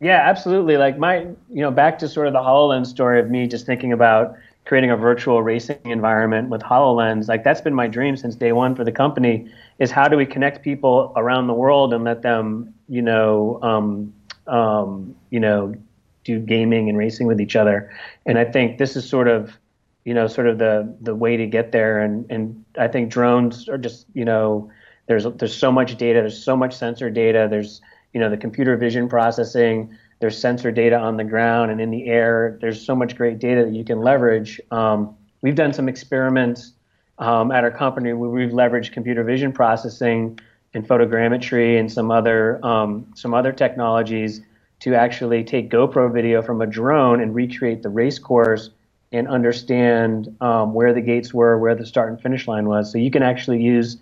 Yeah, 0.00 0.20
absolutely. 0.28 0.76
Like 0.76 0.98
my, 0.98 1.20
you 1.20 1.36
know, 1.62 1.70
back 1.70 1.98
to 2.00 2.08
sort 2.08 2.26
of 2.26 2.32
the 2.32 2.40
HoloLens 2.40 2.86
story 2.86 3.20
of 3.20 3.30
me 3.30 3.46
just 3.46 3.64
thinking 3.64 3.92
about 3.92 4.36
creating 4.66 4.90
a 4.90 4.96
virtual 4.96 5.42
racing 5.42 5.78
environment 5.84 6.48
with 6.48 6.62
HoloLens. 6.62 7.28
Like 7.28 7.44
that's 7.44 7.60
been 7.60 7.74
my 7.74 7.86
dream 7.86 8.16
since 8.16 8.34
day 8.34 8.52
one 8.52 8.74
for 8.74 8.84
the 8.84 8.92
company 8.92 9.48
is 9.78 9.90
how 9.90 10.08
do 10.08 10.16
we 10.16 10.26
connect 10.26 10.62
people 10.62 11.12
around 11.16 11.46
the 11.46 11.54
world 11.54 11.92
and 11.94 12.04
let 12.04 12.22
them, 12.22 12.74
you 12.88 13.02
know, 13.02 13.58
um, 13.62 14.12
um, 14.46 15.13
you 15.34 15.40
know, 15.40 15.74
do 16.22 16.38
gaming 16.38 16.88
and 16.88 16.96
racing 16.96 17.26
with 17.26 17.40
each 17.40 17.56
other. 17.56 17.90
And 18.24 18.38
I 18.38 18.44
think 18.44 18.78
this 18.78 18.94
is 18.94 19.04
sort 19.08 19.26
of, 19.26 19.58
you 20.04 20.14
know, 20.14 20.28
sort 20.28 20.46
of 20.46 20.58
the 20.58 20.96
the 21.00 21.12
way 21.12 21.36
to 21.36 21.44
get 21.44 21.72
there. 21.72 21.98
And 21.98 22.24
and 22.30 22.64
I 22.78 22.86
think 22.86 23.10
drones 23.10 23.68
are 23.68 23.76
just, 23.76 24.06
you 24.14 24.24
know, 24.24 24.70
there's 25.08 25.26
there's 25.38 25.56
so 25.56 25.72
much 25.72 25.96
data, 25.96 26.20
there's 26.20 26.40
so 26.40 26.56
much 26.56 26.72
sensor 26.72 27.10
data, 27.10 27.48
there's 27.50 27.82
you 28.12 28.20
know 28.20 28.30
the 28.30 28.36
computer 28.36 28.76
vision 28.76 29.08
processing, 29.08 29.92
there's 30.20 30.38
sensor 30.38 30.70
data 30.70 30.96
on 30.96 31.16
the 31.16 31.24
ground 31.24 31.72
and 31.72 31.80
in 31.80 31.90
the 31.90 32.06
air. 32.06 32.56
There's 32.60 32.80
so 32.80 32.94
much 32.94 33.16
great 33.16 33.40
data 33.40 33.64
that 33.64 33.74
you 33.74 33.84
can 33.84 34.02
leverage. 34.02 34.60
Um, 34.70 35.16
we've 35.42 35.56
done 35.56 35.72
some 35.72 35.88
experiments 35.88 36.74
um, 37.18 37.50
at 37.50 37.64
our 37.64 37.72
company 37.72 38.12
where 38.12 38.30
we've 38.30 38.52
leveraged 38.52 38.92
computer 38.92 39.24
vision 39.24 39.52
processing 39.52 40.38
and 40.74 40.86
photogrammetry 40.86 41.76
and 41.80 41.90
some 41.90 42.12
other 42.12 42.64
um, 42.64 43.12
some 43.16 43.34
other 43.34 43.50
technologies 43.50 44.40
to 44.80 44.94
actually 44.94 45.44
take 45.44 45.70
GoPro 45.70 46.12
video 46.12 46.42
from 46.42 46.60
a 46.60 46.66
drone 46.66 47.20
and 47.20 47.34
recreate 47.34 47.82
the 47.82 47.88
race 47.88 48.18
course 48.18 48.70
and 49.12 49.28
understand 49.28 50.34
um, 50.40 50.74
where 50.74 50.92
the 50.92 51.00
gates 51.00 51.32
were, 51.32 51.58
where 51.58 51.74
the 51.74 51.86
start 51.86 52.10
and 52.10 52.20
finish 52.20 52.48
line 52.48 52.66
was. 52.66 52.90
So 52.90 52.98
you 52.98 53.10
can 53.10 53.22
actually 53.22 53.62
use, 53.62 53.96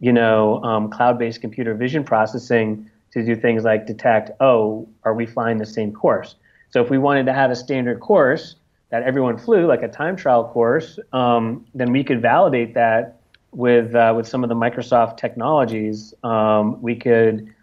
you 0.00 0.12
know, 0.12 0.62
um, 0.64 0.90
cloud-based 0.90 1.40
computer 1.40 1.74
vision 1.74 2.02
processing 2.02 2.90
to 3.12 3.24
do 3.24 3.36
things 3.36 3.62
like 3.62 3.86
detect, 3.86 4.30
oh, 4.40 4.88
are 5.04 5.14
we 5.14 5.26
flying 5.26 5.58
the 5.58 5.66
same 5.66 5.92
course? 5.92 6.34
So 6.70 6.82
if 6.82 6.90
we 6.90 6.98
wanted 6.98 7.26
to 7.26 7.32
have 7.32 7.52
a 7.52 7.56
standard 7.56 8.00
course 8.00 8.56
that 8.90 9.04
everyone 9.04 9.38
flew, 9.38 9.66
like 9.66 9.82
a 9.82 9.88
time 9.88 10.16
trial 10.16 10.48
course, 10.48 10.98
um, 11.12 11.64
then 11.74 11.92
we 11.92 12.02
could 12.02 12.20
validate 12.20 12.74
that 12.74 13.20
with 13.52 13.94
uh, 13.94 14.12
with 14.16 14.26
some 14.26 14.42
of 14.42 14.48
the 14.48 14.56
Microsoft 14.56 15.16
technologies. 15.16 16.12
Um, 16.24 16.82
we 16.82 16.96
could, 16.96 17.53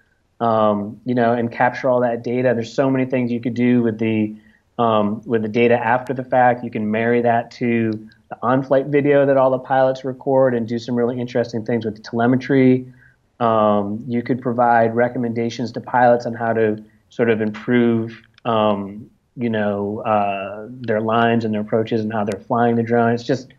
um, 0.42 1.00
you 1.06 1.14
know, 1.14 1.34
and 1.34 1.52
capture 1.52 1.88
all 1.88 2.02
that 2.02 2.24
data. 2.24 2.52
There's 2.56 2.74
so 2.74 2.90
many 2.90 3.06
things 3.06 3.32
you 3.32 3.40
could 3.40 3.54
do 3.54 3.84
with 3.84 4.00
the 4.00 4.36
um, 4.80 5.22
with 5.24 5.44
the 5.44 5.48
data 5.48 5.76
after 5.76 6.14
the 6.14 6.24
fact. 6.24 6.64
You 6.64 6.72
can 6.72 6.90
marry 6.90 7.22
that 7.22 7.52
to 7.52 8.10
the 8.30 8.38
on-flight 8.42 8.88
video 8.88 9.26
that 9.28 9.38
all 9.38 9.52
the 9.52 9.60
pilots 9.60 10.04
record 10.04 10.56
and 10.56 10.68
do 10.68 10.80
some 10.80 10.96
really 10.96 11.20
interesting 11.20 11.64
things 11.64 11.86
with 11.86 12.02
telemetry. 12.04 12.92
Um, 13.40 14.04
you 14.08 14.24
could 14.24 14.42
provide 14.42 14.96
recommendations 14.96 15.72
to 15.74 15.82
pilots 15.82 16.26
on 16.26 16.34
how 16.34 16.54
to 16.54 16.84
sort 17.10 17.30
of 17.30 17.42
improve, 17.42 18.20
um, 18.46 19.10
you 19.36 19.50
know, 19.50 20.00
uh, 20.00 20.68
their 20.70 21.02
lines 21.02 21.46
and 21.46 21.54
their 21.54 21.62
approaches 21.62 22.02
and 22.02 22.12
how 22.12 22.24
they're 22.24 22.40
flying 22.40 22.76
the 22.76 22.84
drone. 22.84 23.14
It's 23.14 23.24
just 23.24 23.54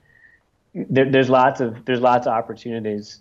there, 0.74 1.08
there's 1.08 1.30
lots 1.30 1.60
of 1.60 1.84
there's 1.84 2.00
lots 2.00 2.26
of 2.26 2.32
opportunities. 2.32 3.20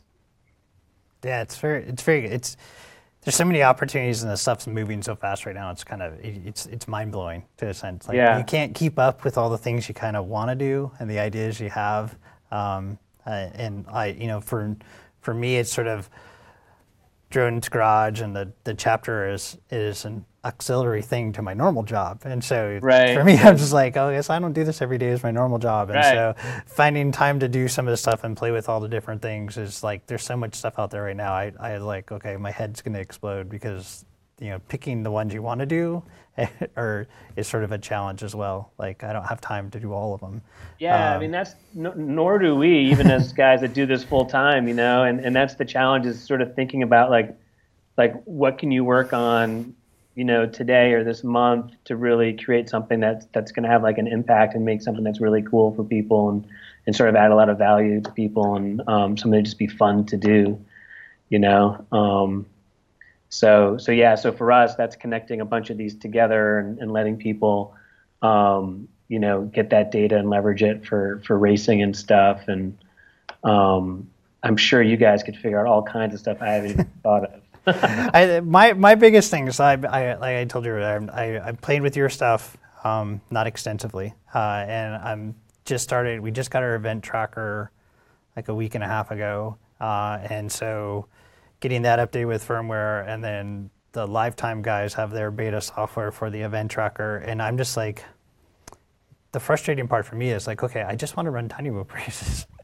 Yeah, 1.23 1.43
it's 1.43 1.57
very, 1.57 1.83
it's 1.83 2.01
very, 2.01 2.25
it's. 2.25 2.57
There's 3.23 3.35
so 3.35 3.45
many 3.45 3.61
opportunities, 3.61 4.23
and 4.23 4.31
the 4.31 4.35
stuff's 4.37 4.65
moving 4.65 5.03
so 5.03 5.15
fast 5.15 5.45
right 5.45 5.53
now. 5.53 5.69
It's 5.69 5.83
kind 5.83 6.01
of, 6.01 6.13
it's, 6.23 6.65
it's 6.65 6.87
mind 6.87 7.11
blowing 7.11 7.43
to 7.57 7.67
a 7.69 7.73
sense. 7.73 8.07
Like 8.07 8.15
Yeah. 8.17 8.37
you 8.39 8.43
can't 8.43 8.73
keep 8.73 8.97
up 8.97 9.23
with 9.23 9.37
all 9.37 9.49
the 9.49 9.59
things 9.59 9.87
you 9.87 9.93
kind 9.93 10.17
of 10.17 10.25
want 10.25 10.49
to 10.49 10.55
do 10.55 10.91
and 10.99 11.07
the 11.09 11.19
ideas 11.19 11.59
you 11.59 11.69
have. 11.69 12.15
Um, 12.51 12.97
uh, 13.27 13.29
and 13.53 13.85
I, 13.89 14.07
you 14.07 14.25
know, 14.25 14.41
for, 14.41 14.75
for 15.21 15.35
me, 15.35 15.57
it's 15.57 15.71
sort 15.71 15.85
of 15.87 16.09
drones 17.31 17.69
garage, 17.69 18.21
and 18.21 18.35
the, 18.35 18.51
the 18.63 18.73
chapter 18.75 19.27
is 19.29 19.57
is 19.71 20.05
an 20.05 20.25
auxiliary 20.43 21.01
thing 21.01 21.31
to 21.33 21.41
my 21.41 21.53
normal 21.53 21.83
job. 21.83 22.21
And 22.25 22.43
so 22.43 22.79
Right. 22.81 23.13
for 23.13 23.23
me, 23.23 23.37
I'm 23.37 23.57
just 23.57 23.73
like, 23.73 23.95
oh, 23.97 24.09
yes, 24.09 24.29
I 24.29 24.39
don't 24.39 24.53
do 24.53 24.63
this 24.63 24.81
every 24.81 24.97
day 24.97 25.09
as 25.09 25.23
my 25.23 25.31
normal 25.31 25.59
job. 25.59 25.89
And 25.89 25.97
Right. 25.97 26.11
so 26.13 26.35
finding 26.65 27.11
time 27.11 27.39
to 27.39 27.47
do 27.47 27.67
some 27.67 27.87
of 27.87 27.91
the 27.91 27.97
stuff 27.97 28.23
and 28.23 28.35
play 28.35 28.51
with 28.51 28.67
all 28.69 28.79
the 28.79 28.89
different 28.89 29.21
things 29.21 29.57
is 29.57 29.83
like 29.83 30.05
there's 30.07 30.23
so 30.23 30.35
much 30.35 30.55
stuff 30.55 30.77
out 30.79 30.91
there 30.91 31.03
right 31.03 31.15
now. 31.15 31.33
I, 31.33 31.51
I 31.59 31.77
like 31.77 32.11
okay, 32.11 32.37
my 32.37 32.51
head's 32.51 32.81
gonna 32.81 32.99
explode 32.99 33.49
because 33.49 34.05
you 34.41 34.49
know 34.49 34.59
picking 34.67 35.03
the 35.03 35.11
ones 35.11 35.33
you 35.33 35.41
want 35.41 35.59
to 35.59 35.65
do 35.65 36.03
or 36.75 37.07
is 37.35 37.47
sort 37.47 37.63
of 37.63 37.71
a 37.71 37.77
challenge 37.77 38.23
as 38.23 38.35
well. 38.35 38.71
Like 38.77 39.03
I 39.03 39.13
don't 39.13 39.25
have 39.25 39.39
time 39.39 39.69
to 39.71 39.79
do 39.79 39.93
all 39.93 40.13
of 40.13 40.21
them. 40.21 40.41
Yeah, 40.79 41.15
I 41.15 41.19
mean 41.19 41.31
that's 41.31 41.55
no, 41.73 41.93
nor 41.93 42.39
do 42.39 42.55
we 42.55 42.77
even 42.91 43.09
as 43.09 43.31
guys 43.45 43.61
that 43.61 43.73
do 43.73 43.85
this 43.85 44.03
full 44.03 44.25
time, 44.25 44.67
you 44.67 44.73
know, 44.73 45.03
and 45.03 45.19
and 45.19 45.35
that's 45.35 45.55
the 45.55 45.65
challenge 45.65 46.05
is 46.05 46.21
sort 46.21 46.41
of 46.41 46.55
thinking 46.55 46.83
about 46.83 47.09
like 47.11 47.37
like 47.97 48.21
what 48.23 48.57
can 48.57 48.71
you 48.71 48.83
work 48.83 49.13
on, 49.13 49.75
you 50.15 50.23
know, 50.23 50.47
today 50.47 50.93
or 50.93 51.03
this 51.03 51.23
month 51.23 51.71
to 51.85 51.95
really 51.95 52.33
create 52.33 52.67
something 52.67 52.99
that's 52.99 53.27
that's 53.33 53.51
going 53.51 53.63
to 53.63 53.69
have 53.69 53.83
like 53.83 53.99
an 53.99 54.07
impact 54.07 54.55
and 54.55 54.65
make 54.65 54.81
something 54.81 55.03
that's 55.03 55.21
really 55.21 55.43
cool 55.43 55.73
for 55.75 55.83
people 55.83 56.29
and 56.29 56.47
and 56.87 56.95
sort 56.95 57.09
of 57.09 57.15
add 57.15 57.29
a 57.29 57.35
lot 57.35 57.47
of 57.47 57.59
value 57.59 58.01
to 58.01 58.11
people 58.13 58.55
and 58.55 58.81
um, 58.87 59.15
something 59.15 59.37
to 59.37 59.43
just 59.43 59.59
be 59.59 59.67
fun 59.67 60.03
to 60.07 60.17
do, 60.17 60.59
you 61.29 61.37
know. 61.37 61.85
Um, 61.91 62.47
so 63.31 63.77
so 63.79 63.91
yeah, 63.91 64.13
so 64.13 64.31
for 64.31 64.51
us 64.51 64.75
that's 64.75 64.95
connecting 64.95 65.41
a 65.41 65.45
bunch 65.45 65.71
of 65.71 65.77
these 65.77 65.95
together 65.95 66.59
and, 66.59 66.77
and 66.77 66.91
letting 66.93 67.17
people 67.17 67.73
um, 68.21 68.87
you 69.11 69.19
know, 69.19 69.41
get 69.41 69.71
that 69.71 69.91
data 69.91 70.17
and 70.17 70.29
leverage 70.29 70.63
it 70.63 70.85
for 70.85 71.21
for 71.27 71.37
racing 71.37 71.81
and 71.81 71.93
stuff. 71.93 72.47
And 72.47 72.77
um, 73.43 74.09
I'm 74.41 74.55
sure 74.55 74.81
you 74.81 74.95
guys 74.95 75.21
could 75.21 75.35
figure 75.35 75.59
out 75.59 75.69
all 75.69 75.83
kinds 75.83 76.13
of 76.13 76.21
stuff 76.21 76.37
I 76.41 76.47
haven't 76.47 76.71
even 76.71 76.85
thought 77.03 77.25
of. 77.25 77.41
I, 77.67 78.39
my 78.39 78.71
my 78.71 78.95
biggest 78.95 79.29
thing 79.29 79.47
is 79.47 79.59
I, 79.59 79.73
I 79.73 80.15
like 80.15 80.37
I 80.37 80.45
told 80.45 80.63
you 80.63 80.77
I 80.77 81.45
I, 81.45 81.51
played 81.51 81.81
with 81.81 81.97
your 81.97 82.07
stuff, 82.07 82.55
um, 82.85 83.19
not 83.29 83.47
extensively, 83.47 84.13
uh, 84.33 84.63
and 84.65 84.95
I'm 84.95 85.35
just 85.65 85.83
started. 85.83 86.21
We 86.21 86.31
just 86.31 86.49
got 86.49 86.63
our 86.63 86.75
event 86.75 87.03
tracker 87.03 87.69
like 88.37 88.47
a 88.47 88.55
week 88.55 88.75
and 88.75 88.83
a 88.83 88.87
half 88.87 89.11
ago. 89.11 89.57
uh, 89.81 90.19
and 90.29 90.49
so 90.49 91.07
getting 91.61 91.83
that 91.83 91.99
updated 91.99 92.27
with 92.27 92.45
firmware, 92.45 93.07
and 93.07 93.23
then 93.23 93.69
the 93.93 94.05
LiveTime 94.05 94.61
guys 94.61 94.93
have 94.95 95.11
their 95.11 95.31
beta 95.31 95.61
software 95.61 96.11
for 96.11 96.29
the 96.29 96.41
event 96.41 96.71
tracker, 96.71 97.17
and 97.17 97.41
I'm 97.41 97.57
just 97.57 97.77
like, 97.77 98.03
the 99.31 99.39
frustrating 99.39 99.87
part 99.87 100.05
for 100.05 100.15
me 100.15 100.31
is 100.31 100.45
like, 100.45 100.61
okay, 100.61 100.81
I 100.81 100.95
just 100.95 101.15
want 101.15 101.27
to 101.27 101.31
run 101.31 101.47
Tiny 101.47 101.71
Whoop 101.71 101.93
races. 101.93 102.45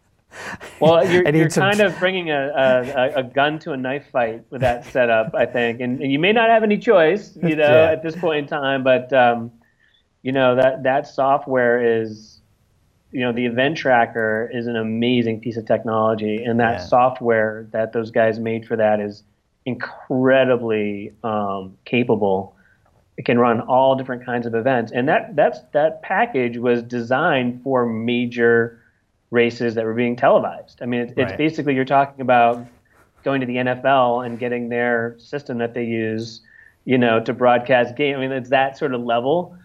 Well, 0.79 1.09
you're, 1.09 1.27
you're 1.35 1.49
kind 1.49 1.79
of 1.79 1.97
bringing 1.99 2.29
a, 2.29 2.51
a, 2.55 3.19
a, 3.19 3.23
gun 3.23 3.57
to 3.59 3.71
a 3.71 3.77
knife 3.77 4.07
fight 4.11 4.43
with 4.51 4.61
that 4.61 4.85
setup, 4.85 5.33
I 5.33 5.45
think, 5.45 5.79
and, 5.79 6.01
and 6.01 6.11
you 6.11 6.19
may 6.19 6.31
not 6.31 6.49
have 6.49 6.63
any 6.63 6.77
choice, 6.77 7.35
you 7.35 7.55
know, 7.55 7.63
yeah. 7.63 7.91
at 7.91 8.03
this 8.03 8.15
point 8.15 8.39
in 8.39 8.47
time. 8.47 8.83
But 8.83 9.11
um, 9.13 9.51
you 10.21 10.31
know 10.31 10.55
that 10.55 10.83
that 10.83 11.07
software 11.07 12.01
is, 12.01 12.37
you 13.11 13.21
know, 13.21 13.31
the 13.31 13.45
event 13.45 13.77
tracker 13.77 14.49
is 14.53 14.67
an 14.67 14.75
amazing 14.75 15.39
piece 15.39 15.57
of 15.57 15.65
technology, 15.65 16.43
and 16.43 16.59
that 16.59 16.79
yeah. 16.79 16.85
software 16.85 17.67
that 17.71 17.93
those 17.93 18.11
guys 18.11 18.39
made 18.39 18.67
for 18.67 18.75
that 18.75 18.99
is 18.99 19.23
incredibly 19.65 21.13
um, 21.23 21.77
capable. 21.85 22.55
It 23.17 23.25
can 23.25 23.39
run 23.39 23.61
all 23.61 23.95
different 23.95 24.25
kinds 24.25 24.45
of 24.45 24.53
events, 24.53 24.91
and 24.91 25.07
that 25.07 25.35
that's 25.35 25.59
that 25.73 26.01
package 26.01 26.57
was 26.57 26.83
designed 26.83 27.63
for 27.63 27.85
major 27.85 28.81
races 29.31 29.75
that 29.75 29.85
were 29.85 29.93
being 29.93 30.15
televised. 30.15 30.81
I 30.81 30.85
mean, 30.85 31.01
it's, 31.01 31.17
right. 31.17 31.27
it's 31.27 31.37
basically 31.37 31.75
you're 31.75 31.85
talking 31.85 32.21
about 32.21 32.65
going 33.23 33.41
to 33.41 33.47
the 33.47 33.55
NFL 33.55 34.25
and 34.25 34.39
getting 34.39 34.69
their 34.69 35.15
system 35.19 35.57
that 35.57 35.73
they 35.73 35.83
use, 35.83 36.41
you 36.88 36.98
know, 36.98 37.20
to 37.20 37.34
broadcast 37.34 37.98
game. 37.98 38.15
I 38.15 38.20
mean, 38.22 38.32
it's 38.32 38.50
that 38.50 38.77
sort 38.77 38.94
of 38.94 39.03
level, 39.03 39.58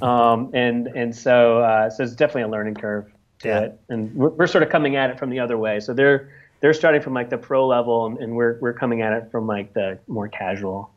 um, 0.00 0.50
and 0.54 0.86
and 0.86 1.14
so 1.14 1.58
uh, 1.58 1.90
so 1.90 2.04
it's 2.04 2.14
definitely 2.14 2.42
a 2.42 2.48
learning 2.48 2.76
curve 2.76 3.12
to 3.40 3.48
yeah. 3.48 3.60
it, 3.60 3.80
and 3.88 4.14
we're, 4.14 4.28
we're 4.28 4.46
sort 4.46 4.62
of 4.62 4.70
coming 4.70 4.94
at 4.94 5.10
it 5.10 5.18
from 5.18 5.28
the 5.28 5.40
other 5.40 5.58
way. 5.58 5.80
So 5.80 5.92
they're 5.92 6.32
they're 6.60 6.72
starting 6.72 7.02
from 7.02 7.14
like 7.14 7.30
the 7.30 7.36
pro 7.36 7.66
level, 7.66 8.06
and, 8.06 8.18
and 8.18 8.36
we're 8.36 8.60
we're 8.60 8.72
coming 8.72 9.02
at 9.02 9.12
it 9.12 9.28
from 9.32 9.48
like 9.48 9.74
the 9.74 9.98
more 10.06 10.28
casual. 10.28 10.88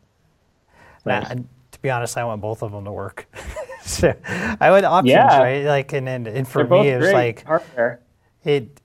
Nah, 1.04 1.24
to 1.24 1.80
be 1.82 1.90
honest, 1.90 2.16
I 2.16 2.24
want 2.24 2.40
both 2.40 2.62
of 2.62 2.70
them 2.70 2.84
to 2.84 2.92
work. 2.92 3.26
so 3.82 4.14
I 4.60 4.70
want 4.70 4.84
options, 4.84 5.10
yeah. 5.10 5.36
right? 5.36 5.64
Like, 5.64 5.92
and, 5.94 6.08
and, 6.08 6.28
and 6.28 6.46
for 6.46 6.62
me, 6.62 6.90
it 6.90 7.00
was 7.00 7.10
like 7.10 7.44
hardware 7.44 8.00
it 8.44 8.80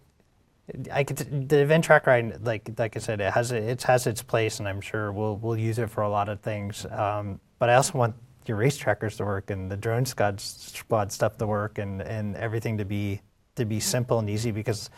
I 0.91 1.03
could 1.03 1.47
the 1.49 1.59
event 1.59 1.85
tracker. 1.85 2.11
I, 2.11 2.33
like 2.41 2.69
like 2.77 2.97
I 2.97 2.99
said, 2.99 3.21
it 3.21 3.31
has 3.31 3.51
it 3.51 3.83
has 3.83 4.05
its 4.05 4.21
place, 4.21 4.59
and 4.59 4.67
I'm 4.67 4.81
sure 4.81 5.11
we'll 5.11 5.37
we'll 5.37 5.57
use 5.57 5.79
it 5.79 5.89
for 5.89 6.01
a 6.01 6.09
lot 6.09 6.27
of 6.27 6.41
things. 6.41 6.85
Um, 6.91 7.39
but 7.57 7.69
I 7.69 7.75
also 7.75 7.97
want 7.97 8.15
your 8.45 8.57
race 8.57 8.77
trackers 8.77 9.17
to 9.17 9.25
work 9.25 9.49
and 9.49 9.71
the 9.71 9.77
drone 9.77 10.05
squad 10.05 10.41
squad 10.41 11.11
stuff 11.11 11.37
to 11.37 11.47
work, 11.47 11.77
and, 11.77 12.01
and 12.01 12.35
everything 12.35 12.77
to 12.79 12.85
be 12.85 13.21
to 13.55 13.65
be 13.65 13.79
simple 13.79 14.19
and 14.19 14.29
easy. 14.29 14.51
Because, 14.51 14.89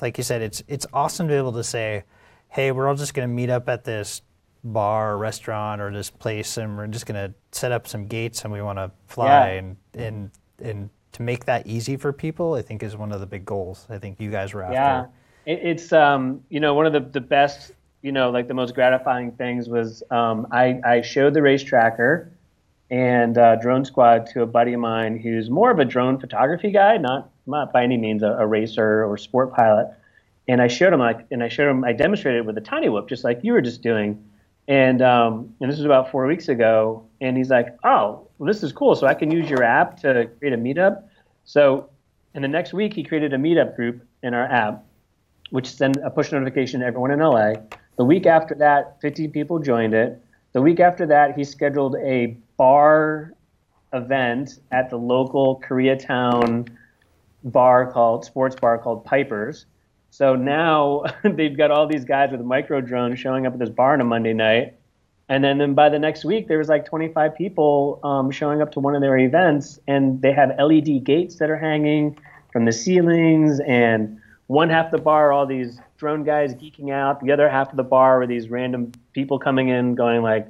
like 0.00 0.16
you 0.16 0.24
said, 0.24 0.40
it's 0.40 0.62
it's 0.68 0.86
awesome 0.92 1.28
to 1.28 1.32
be 1.32 1.36
able 1.38 1.52
to 1.52 1.64
say, 1.64 2.04
"Hey, 2.48 2.72
we're 2.72 2.88
all 2.88 2.96
just 2.96 3.12
going 3.12 3.28
to 3.28 3.34
meet 3.34 3.50
up 3.50 3.68
at 3.68 3.84
this 3.84 4.22
bar 4.64 5.12
or 5.12 5.18
restaurant 5.18 5.82
or 5.82 5.92
this 5.92 6.08
place, 6.08 6.56
and 6.56 6.78
we're 6.78 6.86
just 6.86 7.04
going 7.04 7.28
to 7.28 7.34
set 7.52 7.72
up 7.72 7.86
some 7.86 8.06
gates, 8.06 8.44
and 8.44 8.52
we 8.52 8.62
want 8.62 8.78
to 8.78 8.90
fly 9.06 9.26
yeah. 9.26 9.58
and 9.58 9.76
and 9.94 10.30
and 10.62 10.90
to 11.12 11.22
make 11.22 11.44
that 11.46 11.66
easy 11.66 11.96
for 11.96 12.12
people, 12.12 12.54
I 12.54 12.62
think 12.62 12.82
is 12.82 12.96
one 12.96 13.12
of 13.12 13.20
the 13.20 13.26
big 13.26 13.44
goals. 13.44 13.86
I 13.88 13.98
think 13.98 14.20
you 14.20 14.30
guys 14.30 14.54
were 14.54 14.62
after. 14.62 14.74
Yeah, 14.74 15.06
it, 15.46 15.60
it's 15.62 15.92
um, 15.92 16.42
you 16.48 16.60
know 16.60 16.74
one 16.74 16.86
of 16.86 16.92
the 16.92 17.00
the 17.00 17.20
best 17.20 17.72
you 18.02 18.12
know 18.12 18.30
like 18.30 18.48
the 18.48 18.54
most 18.54 18.74
gratifying 18.74 19.32
things 19.32 19.68
was 19.68 20.02
um, 20.10 20.46
I 20.50 20.80
I 20.84 21.02
showed 21.02 21.34
the 21.34 21.42
race 21.42 21.62
tracker 21.62 22.32
and 22.90 23.38
uh, 23.38 23.56
drone 23.56 23.84
squad 23.84 24.26
to 24.26 24.42
a 24.42 24.46
buddy 24.46 24.72
of 24.72 24.80
mine 24.80 25.18
who's 25.18 25.48
more 25.48 25.70
of 25.70 25.78
a 25.78 25.84
drone 25.84 26.18
photography 26.18 26.70
guy, 26.70 26.96
not 26.96 27.30
not 27.46 27.72
by 27.72 27.82
any 27.82 27.96
means 27.96 28.22
a, 28.22 28.32
a 28.38 28.46
racer 28.46 29.04
or 29.04 29.16
sport 29.16 29.54
pilot. 29.54 29.92
And 30.48 30.60
I 30.60 30.66
showed 30.66 30.92
him 30.92 31.00
like, 31.00 31.26
and 31.30 31.44
I 31.44 31.48
showed 31.48 31.70
him, 31.70 31.84
I 31.84 31.92
demonstrated 31.92 32.40
it 32.40 32.44
with 32.46 32.58
a 32.58 32.60
tiny 32.60 32.88
whoop, 32.88 33.08
just 33.08 33.22
like 33.22 33.40
you 33.42 33.52
were 33.52 33.60
just 33.60 33.82
doing. 33.82 34.24
And 34.70 35.02
um, 35.02 35.52
and 35.60 35.68
this 35.68 35.78
was 35.78 35.84
about 35.84 36.12
four 36.12 36.28
weeks 36.28 36.48
ago. 36.48 37.04
And 37.20 37.36
he's 37.36 37.50
like, 37.50 37.76
oh, 37.82 38.28
well, 38.38 38.46
this 38.46 38.62
is 38.62 38.72
cool. 38.72 38.94
So 38.94 39.08
I 39.08 39.14
can 39.14 39.28
use 39.28 39.50
your 39.50 39.64
app 39.64 39.98
to 40.02 40.30
create 40.38 40.54
a 40.54 40.56
meetup. 40.56 41.02
So 41.44 41.90
in 42.34 42.42
the 42.42 42.48
next 42.48 42.72
week, 42.72 42.94
he 42.94 43.02
created 43.02 43.34
a 43.34 43.36
meetup 43.36 43.74
group 43.74 44.06
in 44.22 44.32
our 44.32 44.44
app, 44.44 44.84
which 45.50 45.68
sent 45.68 45.96
a 45.96 46.08
push 46.08 46.30
notification 46.30 46.80
to 46.80 46.86
everyone 46.86 47.10
in 47.10 47.18
LA. 47.18 47.54
The 47.96 48.04
week 48.04 48.26
after 48.26 48.54
that, 48.54 49.00
50 49.02 49.26
people 49.28 49.58
joined 49.58 49.92
it. 49.92 50.22
The 50.52 50.62
week 50.62 50.78
after 50.78 51.04
that, 51.04 51.36
he 51.36 51.42
scheduled 51.42 51.96
a 51.96 52.36
bar 52.56 53.34
event 53.92 54.60
at 54.70 54.88
the 54.88 54.96
local 54.96 55.60
Koreatown 55.68 56.68
bar 57.42 57.90
called 57.90 58.24
sports 58.24 58.54
bar 58.54 58.78
called 58.78 59.04
Pipers. 59.04 59.66
So 60.10 60.36
now 60.36 61.04
they've 61.24 61.56
got 61.56 61.70
all 61.70 61.86
these 61.86 62.04
guys 62.04 62.30
with 62.30 62.40
micro 62.40 62.80
drones 62.80 63.18
showing 63.18 63.46
up 63.46 63.52
at 63.52 63.58
this 63.58 63.70
bar 63.70 63.94
on 63.94 64.00
a 64.00 64.04
Monday 64.04 64.34
night 64.34 64.74
and 65.30 65.44
then, 65.44 65.58
then 65.58 65.74
by 65.74 65.88
the 65.88 65.98
next 65.98 66.24
week, 66.24 66.48
there 66.48 66.58
was 66.58 66.68
like 66.68 66.84
25 66.84 67.36
people 67.36 68.00
um, 68.02 68.32
showing 68.32 68.60
up 68.60 68.72
to 68.72 68.80
one 68.80 68.96
of 68.96 69.00
their 69.00 69.16
events, 69.16 69.78
and 69.86 70.20
they 70.20 70.32
have 70.32 70.50
LED 70.58 71.04
gates 71.04 71.36
that 71.36 71.48
are 71.48 71.56
hanging 71.56 72.18
from 72.52 72.64
the 72.64 72.72
ceilings. 72.72 73.60
And 73.60 74.20
one 74.48 74.68
half 74.68 74.90
the 74.90 74.98
bar, 74.98 75.30
all 75.30 75.46
these 75.46 75.78
drone 75.98 76.24
guys 76.24 76.52
geeking 76.54 76.90
out. 76.90 77.24
The 77.24 77.30
other 77.30 77.48
half 77.48 77.70
of 77.70 77.76
the 77.76 77.84
bar 77.84 78.18
were 78.18 78.26
these 78.26 78.48
random 78.48 78.90
people 79.12 79.38
coming 79.38 79.68
in, 79.68 79.94
going 79.94 80.22
like, 80.22 80.48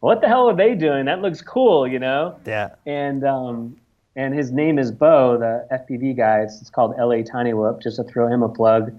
"What 0.00 0.22
the 0.22 0.28
hell 0.28 0.48
are 0.48 0.56
they 0.56 0.76
doing? 0.76 1.04
That 1.04 1.20
looks 1.20 1.42
cool," 1.42 1.86
you 1.86 1.98
know? 1.98 2.34
Yeah. 2.46 2.70
And 2.86 3.24
um, 3.24 3.76
and 4.16 4.34
his 4.34 4.52
name 4.52 4.78
is 4.78 4.90
Bo, 4.90 5.38
the 5.38 5.66
FPV 5.72 6.16
guy. 6.16 6.40
It's, 6.40 6.60
it's 6.60 6.70
called 6.70 6.94
LA 6.98 7.22
Tiny 7.22 7.54
Whoop, 7.54 7.80
just 7.82 7.96
to 7.96 8.04
throw 8.04 8.28
him 8.28 8.42
a 8.42 8.48
plug. 8.48 8.92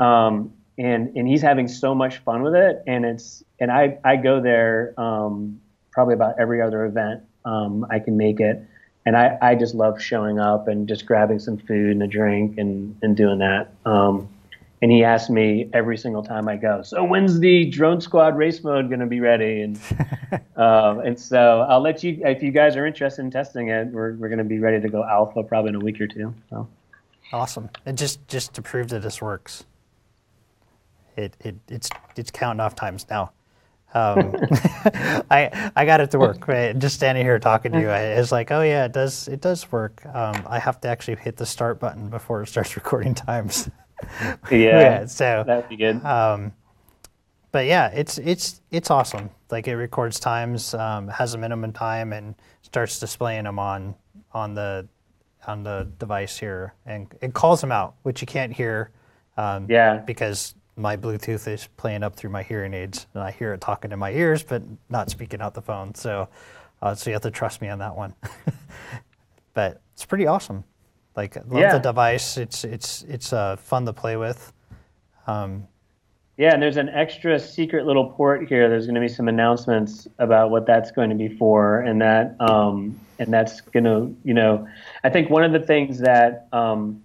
Um, 0.00 0.52
and 0.78 1.14
and 1.16 1.26
he's 1.26 1.42
having 1.42 1.68
so 1.68 1.94
much 1.94 2.18
fun 2.18 2.42
with 2.42 2.54
it 2.54 2.82
and 2.86 3.04
it's 3.04 3.42
and 3.60 3.70
i 3.70 3.98
i 4.04 4.16
go 4.16 4.40
there 4.40 4.94
um, 4.96 5.60
probably 5.90 6.14
about 6.14 6.38
every 6.38 6.62
other 6.62 6.84
event 6.86 7.22
um, 7.44 7.84
i 7.90 7.98
can 7.98 8.16
make 8.16 8.40
it 8.40 8.62
and 9.06 9.16
I, 9.16 9.38
I 9.40 9.54
just 9.54 9.74
love 9.74 10.02
showing 10.02 10.38
up 10.38 10.68
and 10.68 10.86
just 10.86 11.06
grabbing 11.06 11.38
some 11.38 11.56
food 11.56 11.92
and 11.92 12.02
a 12.02 12.06
drink 12.06 12.58
and, 12.58 12.94
and 13.02 13.16
doing 13.16 13.38
that 13.38 13.72
um, 13.84 14.28
and 14.80 14.90
he 14.90 15.04
asks 15.04 15.30
me 15.30 15.68
every 15.72 15.98
single 15.98 16.22
time 16.22 16.48
I 16.48 16.56
go, 16.56 16.82
so 16.82 17.02
when's 17.04 17.40
the 17.40 17.66
drone 17.66 18.00
squad 18.00 18.36
race 18.36 18.62
mode 18.62 18.88
going 18.88 19.00
to 19.00 19.06
be 19.06 19.20
ready? 19.20 19.62
And 19.62 19.80
um, 20.56 21.00
and 21.00 21.18
so 21.18 21.66
I'll 21.68 21.80
let 21.80 22.02
you, 22.04 22.20
if 22.24 22.42
you 22.42 22.50
guys 22.50 22.76
are 22.76 22.86
interested 22.86 23.22
in 23.22 23.30
testing 23.30 23.68
it, 23.68 23.88
we're, 23.88 24.14
we're 24.14 24.28
going 24.28 24.38
to 24.38 24.44
be 24.44 24.58
ready 24.58 24.80
to 24.80 24.88
go 24.88 25.04
alpha 25.04 25.42
probably 25.42 25.70
in 25.70 25.74
a 25.76 25.80
week 25.80 26.00
or 26.00 26.06
two. 26.06 26.34
So. 26.50 26.68
Awesome. 27.32 27.68
And 27.84 27.98
just, 27.98 28.26
just 28.28 28.54
to 28.54 28.62
prove 28.62 28.88
that 28.88 29.02
this 29.02 29.20
works, 29.20 29.64
it, 31.18 31.36
it 31.40 31.56
it's 31.68 31.90
it's 32.16 32.30
counting 32.30 32.60
off 32.60 32.74
times 32.74 33.06
now. 33.10 33.32
Um, 33.94 34.36
I 35.30 35.70
I 35.74 35.84
got 35.84 36.00
it 36.00 36.10
to 36.12 36.18
work. 36.18 36.46
Right? 36.46 36.78
Just 36.78 36.94
standing 36.94 37.24
here 37.24 37.38
talking 37.38 37.72
to 37.72 37.80
you, 37.80 37.88
it's 37.90 38.32
like, 38.32 38.50
oh 38.50 38.62
yeah, 38.62 38.84
it 38.84 38.92
does 38.92 39.28
it 39.28 39.40
does 39.40 39.70
work. 39.72 40.04
Um, 40.06 40.46
I 40.48 40.58
have 40.58 40.80
to 40.82 40.88
actually 40.88 41.16
hit 41.16 41.36
the 41.36 41.46
start 41.46 41.80
button 41.80 42.08
before 42.08 42.42
it 42.42 42.46
starts 42.46 42.76
recording 42.76 43.14
times. 43.14 43.68
yeah, 44.22 44.38
yeah, 44.50 45.06
so 45.06 45.44
that'd 45.46 45.68
be 45.68 45.76
good. 45.76 46.04
Um, 46.04 46.52
but 47.52 47.66
yeah, 47.66 47.88
it's 47.88 48.18
it's 48.18 48.60
it's 48.70 48.90
awesome. 48.90 49.30
Like 49.50 49.68
it 49.68 49.76
records 49.76 50.20
times, 50.20 50.74
um, 50.74 51.08
has 51.08 51.34
a 51.34 51.38
minimum 51.38 51.72
time, 51.72 52.12
and 52.12 52.34
starts 52.62 52.98
displaying 52.98 53.44
them 53.44 53.58
on 53.58 53.94
on 54.32 54.54
the 54.54 54.86
on 55.46 55.62
the 55.62 55.88
device 55.98 56.38
here, 56.38 56.74
and 56.86 57.12
it 57.20 57.32
calls 57.34 57.60
them 57.60 57.72
out, 57.72 57.94
which 58.02 58.20
you 58.20 58.26
can't 58.26 58.52
hear. 58.52 58.90
Um, 59.36 59.66
yeah. 59.68 59.98
Because 59.98 60.54
my 60.76 60.96
Bluetooth 60.96 61.48
is 61.48 61.68
playing 61.76 62.02
up 62.02 62.14
through 62.14 62.30
my 62.30 62.42
hearing 62.42 62.74
aids, 62.74 63.06
and 63.14 63.22
I 63.22 63.30
hear 63.30 63.54
it 63.54 63.60
talking 63.60 63.92
in 63.92 63.98
my 63.98 64.12
ears, 64.12 64.42
but 64.42 64.62
not 64.88 65.10
speaking 65.10 65.40
out 65.40 65.54
the 65.54 65.62
phone. 65.62 65.94
So, 65.94 66.28
uh, 66.82 66.94
so 66.94 67.10
you 67.10 67.14
have 67.14 67.22
to 67.22 67.30
trust 67.30 67.60
me 67.60 67.68
on 67.68 67.78
that 67.78 67.96
one. 67.96 68.14
but 69.54 69.80
it's 69.94 70.04
pretty 70.04 70.26
awesome. 70.26 70.64
Like, 71.18 71.34
love 71.34 71.60
yeah. 71.60 71.72
the 71.72 71.80
device. 71.80 72.36
It's 72.36 72.62
it's 72.62 73.02
it's 73.08 73.32
uh, 73.32 73.56
fun 73.56 73.84
to 73.86 73.92
play 73.92 74.16
with. 74.16 74.52
Um, 75.26 75.66
yeah, 76.36 76.54
and 76.54 76.62
there's 76.62 76.76
an 76.76 76.90
extra 76.90 77.40
secret 77.40 77.86
little 77.86 78.10
port 78.10 78.48
here. 78.48 78.68
There's 78.68 78.86
going 78.86 78.94
to 78.94 79.00
be 79.00 79.08
some 79.08 79.26
announcements 79.26 80.06
about 80.20 80.50
what 80.50 80.64
that's 80.64 80.92
going 80.92 81.10
to 81.10 81.16
be 81.16 81.28
for, 81.28 81.80
and 81.80 82.00
that 82.00 82.36
um, 82.38 82.96
and 83.18 83.32
that's 83.32 83.60
going 83.60 83.82
to 83.82 84.14
you 84.22 84.32
know, 84.32 84.68
I 85.02 85.10
think 85.10 85.28
one 85.28 85.42
of 85.42 85.50
the 85.50 85.58
things 85.58 85.98
that 85.98 86.46
um, 86.52 87.02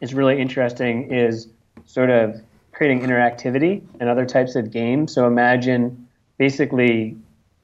is 0.00 0.12
really 0.12 0.40
interesting 0.40 1.12
is 1.12 1.46
sort 1.84 2.10
of 2.10 2.42
creating 2.72 3.02
interactivity 3.02 3.80
and 4.00 4.08
other 4.08 4.26
types 4.26 4.56
of 4.56 4.72
games. 4.72 5.14
So 5.14 5.28
imagine 5.28 6.08
basically, 6.36 7.16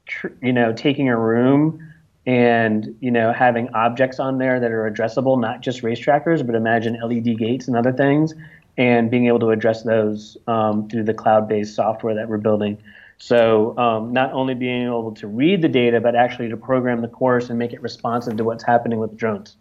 tr- 0.07 0.29
you 0.40 0.53
know, 0.53 0.73
taking 0.73 1.09
a 1.09 1.18
room 1.18 1.91
and 2.26 2.94
you 3.00 3.11
know 3.11 3.32
having 3.32 3.68
objects 3.74 4.20
on 4.20 4.38
there 4.38 4.61
that 4.61 4.70
are 4.70 4.90
addressable, 4.90 5.40
not 5.40 5.61
just 5.61 5.82
race 5.82 5.98
trackers, 5.98 6.42
but 6.42 6.54
imagine 6.54 6.98
LED 7.02 7.38
gates 7.38 7.68
and 7.68 7.76
other 7.76 7.92
things, 7.92 8.35
and 8.76 9.11
being 9.11 9.26
able 9.26 9.40
to 9.40 9.50
address 9.50 9.82
those 9.82 10.37
um, 10.46 10.88
through 10.88 11.04
the 11.04 11.14
cloud-based 11.14 11.74
software 11.74 12.14
that 12.14 12.28
we're 12.28 12.38
building. 12.38 12.78
So 13.18 13.76
um, 13.78 14.12
not 14.12 14.32
only 14.32 14.54
being 14.54 14.87
able 14.87 15.12
to 15.12 15.28
read 15.28 15.62
the 15.62 15.68
data, 15.68 16.00
but 16.00 16.16
actually 16.16 16.48
to 16.48 16.56
program 16.56 17.02
the 17.02 17.08
course 17.08 17.50
and 17.50 17.58
make 17.58 17.72
it 17.72 17.80
responsive 17.80 18.37
to 18.37 18.44
what's 18.44 18.64
happening 18.64 18.98
with 18.98 19.11
the 19.11 19.16
drones. 19.16 19.56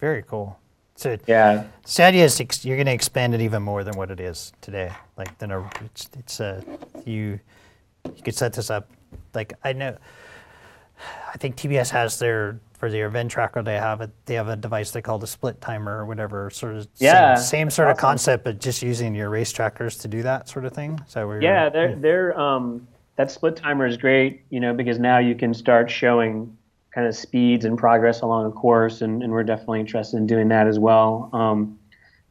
Very 0.00 0.22
cool. 0.22 0.58
So 0.96 1.16
Yeah. 1.26 1.64
So 1.84 2.02
idea 2.02 2.24
is 2.24 2.40
ex- 2.40 2.64
you're 2.64 2.76
going 2.76 2.86
to 2.86 2.92
expand 2.92 3.34
it 3.34 3.40
even 3.40 3.62
more 3.62 3.84
than 3.84 3.96
what 3.96 4.10
it 4.10 4.18
is 4.18 4.52
today. 4.60 4.90
Like 5.16 5.38
then 5.38 5.52
a, 5.52 5.70
it's 5.84 6.08
it's 6.18 6.40
a 6.40 6.64
you 7.04 7.38
you 8.04 8.22
could 8.24 8.34
set 8.34 8.52
this 8.52 8.68
up. 8.68 8.90
Like 9.32 9.52
I 9.62 9.74
know, 9.74 9.96
I 11.32 11.36
think 11.38 11.56
TBS 11.56 11.90
has 11.90 12.18
their 12.18 12.60
for 12.78 12.90
their 12.90 13.06
event 13.06 13.30
tracker. 13.30 13.62
They 13.62 13.76
have 13.76 14.00
a 14.00 14.10
they 14.26 14.34
have 14.34 14.48
a 14.48 14.56
device 14.56 14.90
they 14.90 15.02
call 15.02 15.18
the 15.18 15.26
split 15.26 15.60
timer 15.60 15.98
or 15.98 16.06
whatever. 16.06 16.50
Sort 16.50 16.76
of 16.76 16.88
Yeah, 16.98 17.34
same, 17.34 17.44
same 17.44 17.70
sort 17.70 17.90
of 17.90 17.96
concept, 17.96 18.44
but 18.44 18.60
just 18.60 18.82
using 18.82 19.14
your 19.14 19.30
race 19.30 19.52
trackers 19.52 19.96
to 19.98 20.08
do 20.08 20.22
that 20.22 20.48
sort 20.48 20.64
of 20.64 20.72
thing. 20.72 21.00
So 21.06 21.30
Yeah, 21.40 21.68
they're 21.68 21.96
they're 21.96 22.38
um, 22.38 22.86
that 23.16 23.30
split 23.30 23.56
timer 23.56 23.84
is 23.84 23.96
great, 23.96 24.42
you 24.50 24.60
know, 24.60 24.72
because 24.72 24.98
now 24.98 25.18
you 25.18 25.34
can 25.34 25.52
start 25.52 25.90
showing 25.90 26.56
kind 26.94 27.06
of 27.06 27.16
speeds 27.16 27.64
and 27.64 27.76
progress 27.76 28.22
along 28.22 28.46
a 28.46 28.50
course, 28.52 29.02
and, 29.02 29.22
and 29.22 29.32
we're 29.32 29.42
definitely 29.42 29.80
interested 29.80 30.16
in 30.16 30.26
doing 30.26 30.48
that 30.48 30.66
as 30.66 30.78
well. 30.78 31.28
Um, 31.32 31.78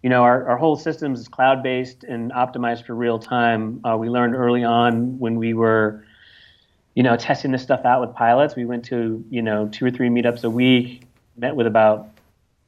you 0.01 0.09
know, 0.09 0.23
our, 0.23 0.47
our 0.49 0.57
whole 0.57 0.77
system 0.77 1.13
is 1.13 1.27
cloud 1.27 1.61
based 1.61 2.05
and 2.05 2.31
optimized 2.31 2.85
for 2.85 2.95
real 2.95 3.19
time. 3.19 3.81
Uh, 3.83 3.97
we 3.97 4.09
learned 4.09 4.35
early 4.35 4.63
on 4.63 5.19
when 5.19 5.35
we 5.35 5.53
were, 5.53 6.05
you 6.97 7.03
know, 7.03 7.15
testing 7.15 7.51
this 7.51 7.61
stuff 7.61 7.85
out 7.85 8.01
with 8.01 8.15
pilots. 8.15 8.55
We 8.55 8.65
went 8.65 8.85
to 8.85 9.23
you 9.29 9.43
know 9.43 9.67
two 9.67 9.85
or 9.85 9.91
three 9.91 10.09
meetups 10.09 10.43
a 10.43 10.49
week, 10.49 11.03
met 11.37 11.55
with 11.55 11.67
about 11.67 12.09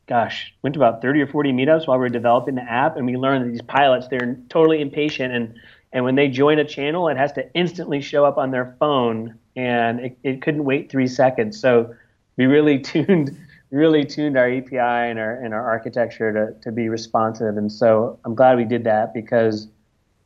gosh, 0.05 0.53
went 0.61 0.75
to 0.75 0.79
about 0.79 1.01
30 1.01 1.21
or 1.21 1.27
40 1.27 1.51
meetups 1.51 1.87
while 1.87 1.97
we 1.97 2.01
were 2.01 2.09
developing 2.09 2.53
the 2.53 2.61
app, 2.61 2.95
and 2.95 3.07
we 3.07 3.17
learned 3.17 3.45
that 3.45 3.49
these 3.49 3.61
pilots, 3.63 4.07
they're 4.07 4.37
totally 4.49 4.81
impatient, 4.81 5.33
and 5.33 5.55
and 5.91 6.05
when 6.05 6.13
they 6.13 6.27
join 6.27 6.59
a 6.59 6.63
channel, 6.63 7.07
it 7.07 7.17
has 7.17 7.31
to 7.33 7.53
instantly 7.55 8.01
show 8.01 8.23
up 8.23 8.37
on 8.37 8.51
their 8.51 8.75
phone, 8.79 9.33
and 9.55 9.99
it, 9.99 10.17
it 10.21 10.41
couldn't 10.43 10.63
wait 10.63 10.91
three 10.91 11.07
seconds. 11.07 11.59
So 11.59 11.95
we 12.37 12.45
really 12.45 12.77
tuned, 12.91 13.35
really 13.71 14.05
tuned 14.05 14.37
our 14.37 14.47
API 14.47 14.77
and 14.77 15.17
our 15.17 15.43
and 15.43 15.55
our 15.55 15.67
architecture 15.67 16.31
to 16.31 16.61
to 16.61 16.71
be 16.71 16.87
responsive, 16.87 17.57
and 17.57 17.71
so 17.71 18.19
I'm 18.23 18.35
glad 18.35 18.57
we 18.57 18.65
did 18.65 18.83
that 18.83 19.11
because 19.11 19.67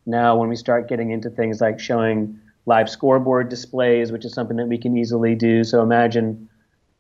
now 0.06 0.36
when 0.36 0.50
we 0.50 0.58
start 0.58 0.90
getting 0.90 1.12
into 1.12 1.30
things 1.30 1.62
like 1.62 1.80
showing 1.80 2.38
live 2.66 2.90
scoreboard 2.90 3.50
displays, 3.50 4.12
which 4.12 4.26
is 4.26 4.34
something 4.34 4.58
that 4.58 4.68
we 4.68 4.78
can 4.78 4.98
easily 4.98 5.36
do. 5.36 5.64
So 5.64 5.82
imagine 5.82 6.50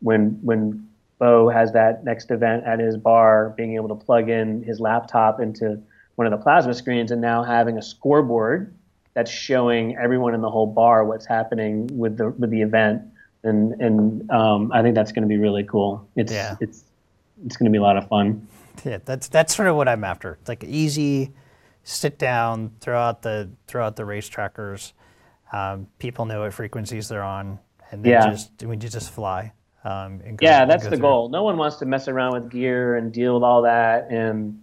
when 0.02 0.40
when 0.42 0.88
Bo 1.20 1.50
has 1.50 1.72
that 1.74 2.04
next 2.04 2.32
event 2.32 2.66
at 2.66 2.80
his 2.80 2.98
bar, 2.98 3.54
being 3.56 3.76
able 3.76 3.90
to 3.90 3.96
plug 3.96 4.30
in 4.30 4.64
his 4.64 4.80
laptop 4.80 5.40
into 5.40 5.82
one 6.16 6.28
of 6.28 6.32
the 6.32 6.44
plasma 6.44 6.74
screens 6.74 7.12
and 7.12 7.22
now 7.22 7.44
having 7.44 7.78
a 7.78 7.82
scoreboard 7.82 8.74
that's 9.14 9.32
showing 9.32 9.96
everyone 9.98 10.34
in 10.34 10.42
the 10.42 10.50
whole 10.50 10.68
bar 10.68 11.06
what's 11.06 11.26
happening 11.26 11.88
with 11.98 12.18
the 12.18 12.30
with 12.32 12.50
the 12.50 12.62
event. 12.62 13.02
And 13.44 13.74
and 13.82 14.30
um, 14.32 14.72
I 14.74 14.82
think 14.82 14.96
that's 14.96 15.12
going 15.12 15.24
to 15.24 15.28
be 15.30 15.38
really 15.38 15.64
cool. 15.64 16.08
It's 16.16 16.32
Yeah. 16.32 16.56
it's 16.60 16.84
it's 17.46 17.58
going 17.58 17.66
to 17.66 17.72
be 17.72 17.78
a 17.78 17.82
lot 17.82 17.98
of 17.98 18.08
fun. 18.08 18.48
Yeah, 18.84 18.98
that's 19.06 19.28
that's 19.28 19.56
sort 19.56 19.68
of 19.68 19.76
what 19.76 19.88
I'm 19.88 20.04
after. 20.04 20.38
It's 20.42 20.50
like 20.50 20.64
easy, 20.64 21.32
sit 21.84 22.18
down, 22.18 22.72
throw 22.80 23.00
out 23.00 23.22
the 23.22 23.50
throw 23.68 23.86
out 23.86 23.96
the 23.96 24.06
race 24.06 24.28
trackers. 24.28 24.94
Um, 25.54 25.88
people 26.00 26.26
know 26.26 26.42
what 26.42 26.54
frequencies 26.54 27.08
they're 27.08 27.24
on, 27.24 27.60
and 27.92 28.04
then 28.04 28.12
Yeah. 28.12 28.32
just 28.32 28.64
we 28.64 28.76
just 28.76 29.12
fly. 29.12 29.54
Um, 29.86 30.22
and 30.26 30.38
go, 30.38 30.46
Yeah, 30.46 30.66
that's 30.66 30.84
the 30.86 30.92
through. 30.92 31.00
goal. 31.00 31.30
No 31.30 31.44
one 31.44 31.58
wants 31.58 31.78
to 31.78 31.86
mess 31.86 32.08
around 32.08 32.34
with 32.34 32.50
gear 32.50 32.96
and 32.96 33.12
deal 33.14 33.36
with 33.36 33.44
all 33.44 33.62
that, 33.64 34.08
and 34.10 34.62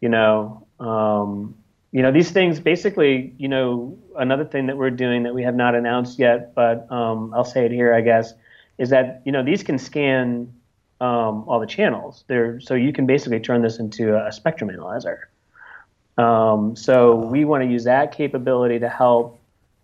you 0.00 0.08
know, 0.08 0.66
um, 0.78 1.54
you 1.92 2.02
know, 2.02 2.12
these 2.12 2.30
things. 2.30 2.60
Basically, 2.60 3.32
you 3.38 3.48
know, 3.48 3.96
another 4.16 4.44
thing 4.44 4.66
that 4.66 4.76
we're 4.76 4.90
doing 4.90 5.22
that 5.22 5.34
we 5.34 5.42
have 5.44 5.54
not 5.54 5.74
announced 5.74 6.18
yet, 6.18 6.54
but 6.54 6.90
um, 6.92 7.32
I'll 7.34 7.44
say 7.44 7.64
it 7.64 7.72
here, 7.72 7.94
I 7.94 8.00
guess, 8.00 8.34
is 8.78 8.90
that 8.90 9.22
you 9.24 9.32
know 9.32 9.42
these 9.42 9.62
can 9.62 9.78
scan 9.78 10.52
um, 11.00 11.44
all 11.48 11.60
the 11.60 11.66
channels. 11.66 12.24
They're 12.26 12.60
so 12.60 12.74
you 12.74 12.92
can 12.92 13.06
basically 13.06 13.40
turn 13.40 13.62
this 13.62 13.78
into 13.78 14.16
a 14.16 14.30
spectrum 14.32 14.68
analyzer. 14.68 15.28
Um, 16.18 16.76
so 16.76 17.16
we 17.16 17.44
want 17.46 17.62
to 17.64 17.70
use 17.70 17.84
that 17.84 18.12
capability 18.12 18.78
to 18.80 18.88
help 18.88 19.39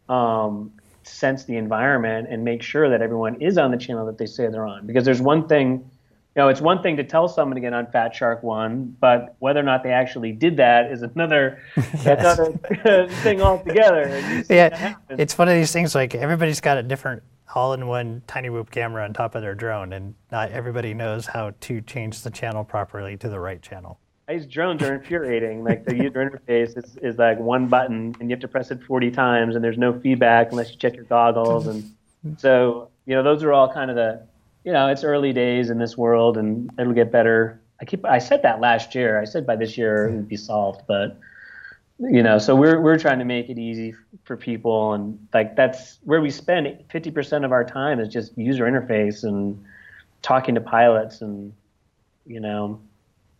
um, 0.08 0.72
sense 1.02 1.44
the 1.44 1.56
environment 1.56 2.28
and 2.30 2.44
make 2.44 2.62
sure 2.62 2.88
that 2.90 3.02
everyone 3.02 3.40
is 3.40 3.58
on 3.58 3.70
the 3.70 3.76
channel 3.76 4.06
that 4.06 4.18
they 4.18 4.26
say 4.26 4.48
they're 4.48 4.66
on. 4.66 4.86
Because 4.86 5.04
there's 5.04 5.20
one 5.20 5.48
thing, 5.48 5.72
you 5.72 6.42
know, 6.42 6.48
it's 6.48 6.60
one 6.60 6.82
thing 6.82 6.96
to 6.96 7.04
tell 7.04 7.28
someone 7.28 7.54
to 7.54 7.60
get 7.60 7.72
on 7.72 7.86
Fat 7.90 8.14
Shark 8.14 8.42
One, 8.42 8.96
but 9.00 9.36
whether 9.38 9.60
or 9.60 9.64
not 9.64 9.82
they 9.82 9.92
actually 9.92 10.32
did 10.32 10.56
that 10.58 10.90
is 10.90 11.02
another 11.02 11.62
another 12.04 12.52
thing 13.22 13.40
altogether. 13.40 14.02
And 14.02 14.36
you 14.36 14.44
see 14.44 14.54
that 14.54 14.72
Yeah, 14.80 14.94
it's 15.10 15.38
one 15.38 15.48
of 15.48 15.54
these 15.54 15.72
things. 15.72 15.94
Like 15.94 16.14
everybody's 16.14 16.60
got 16.60 16.78
a 16.78 16.82
different 16.82 17.22
all-in-one 17.54 18.22
tiny 18.26 18.50
whoop 18.50 18.70
camera 18.70 19.04
on 19.04 19.14
top 19.14 19.34
of 19.34 19.40
their 19.40 19.54
drone, 19.54 19.92
and 19.92 20.14
not 20.30 20.50
everybody 20.50 20.92
knows 20.92 21.26
how 21.26 21.54
to 21.60 21.80
change 21.80 22.22
the 22.22 22.30
channel 22.30 22.64
properly 22.64 23.16
to 23.16 23.28
the 23.28 23.40
right 23.40 23.62
channel. 23.62 23.98
These 24.28 24.46
drones 24.46 24.82
are 24.82 24.94
infuriating. 24.94 25.62
Like 25.62 25.84
the 25.84 25.94
user 25.94 26.28
interface 26.28 26.76
is, 26.76 26.96
is 27.02 27.16
like 27.16 27.38
one 27.38 27.68
button, 27.68 28.14
and 28.18 28.28
you 28.28 28.34
have 28.34 28.40
to 28.40 28.48
press 28.48 28.70
it 28.70 28.82
40 28.82 29.10
times, 29.12 29.54
and 29.54 29.62
there's 29.64 29.78
no 29.78 29.98
feedback 30.00 30.50
unless 30.50 30.72
you 30.72 30.76
check 30.76 30.96
your 30.96 31.04
goggles. 31.04 31.68
And 31.68 31.94
so, 32.36 32.88
you 33.06 33.14
know, 33.14 33.22
those 33.22 33.44
are 33.44 33.52
all 33.52 33.72
kind 33.72 33.88
of 33.88 33.96
the, 33.96 34.26
you 34.64 34.72
know, 34.72 34.88
it's 34.88 35.04
early 35.04 35.32
days 35.32 35.70
in 35.70 35.78
this 35.78 35.96
world, 35.96 36.36
and 36.36 36.70
it'll 36.78 36.92
get 36.92 37.12
better. 37.12 37.60
I 37.80 37.84
keep, 37.84 38.04
I 38.04 38.18
said 38.18 38.42
that 38.42 38.60
last 38.60 38.94
year. 38.96 39.20
I 39.20 39.26
said 39.26 39.46
by 39.46 39.54
this 39.54 39.78
year 39.78 40.08
it 40.08 40.16
would 40.16 40.28
be 40.28 40.36
solved, 40.36 40.82
but 40.88 41.18
you 41.98 42.22
know, 42.22 42.38
so 42.38 42.54
we're 42.54 42.80
we're 42.80 42.98
trying 42.98 43.18
to 43.20 43.24
make 43.24 43.48
it 43.48 43.58
easy 43.58 43.94
for 44.24 44.36
people, 44.36 44.92
and 44.92 45.18
like 45.32 45.56
that's 45.56 45.98
where 46.04 46.20
we 46.20 46.30
spend 46.30 46.66
50% 46.92 47.44
of 47.44 47.52
our 47.52 47.64
time 47.64 48.00
is 48.00 48.08
just 48.08 48.36
user 48.36 48.64
interface 48.64 49.24
and 49.24 49.62
talking 50.20 50.54
to 50.56 50.60
pilots, 50.60 51.22
and 51.22 51.54
you 52.26 52.40
know, 52.40 52.80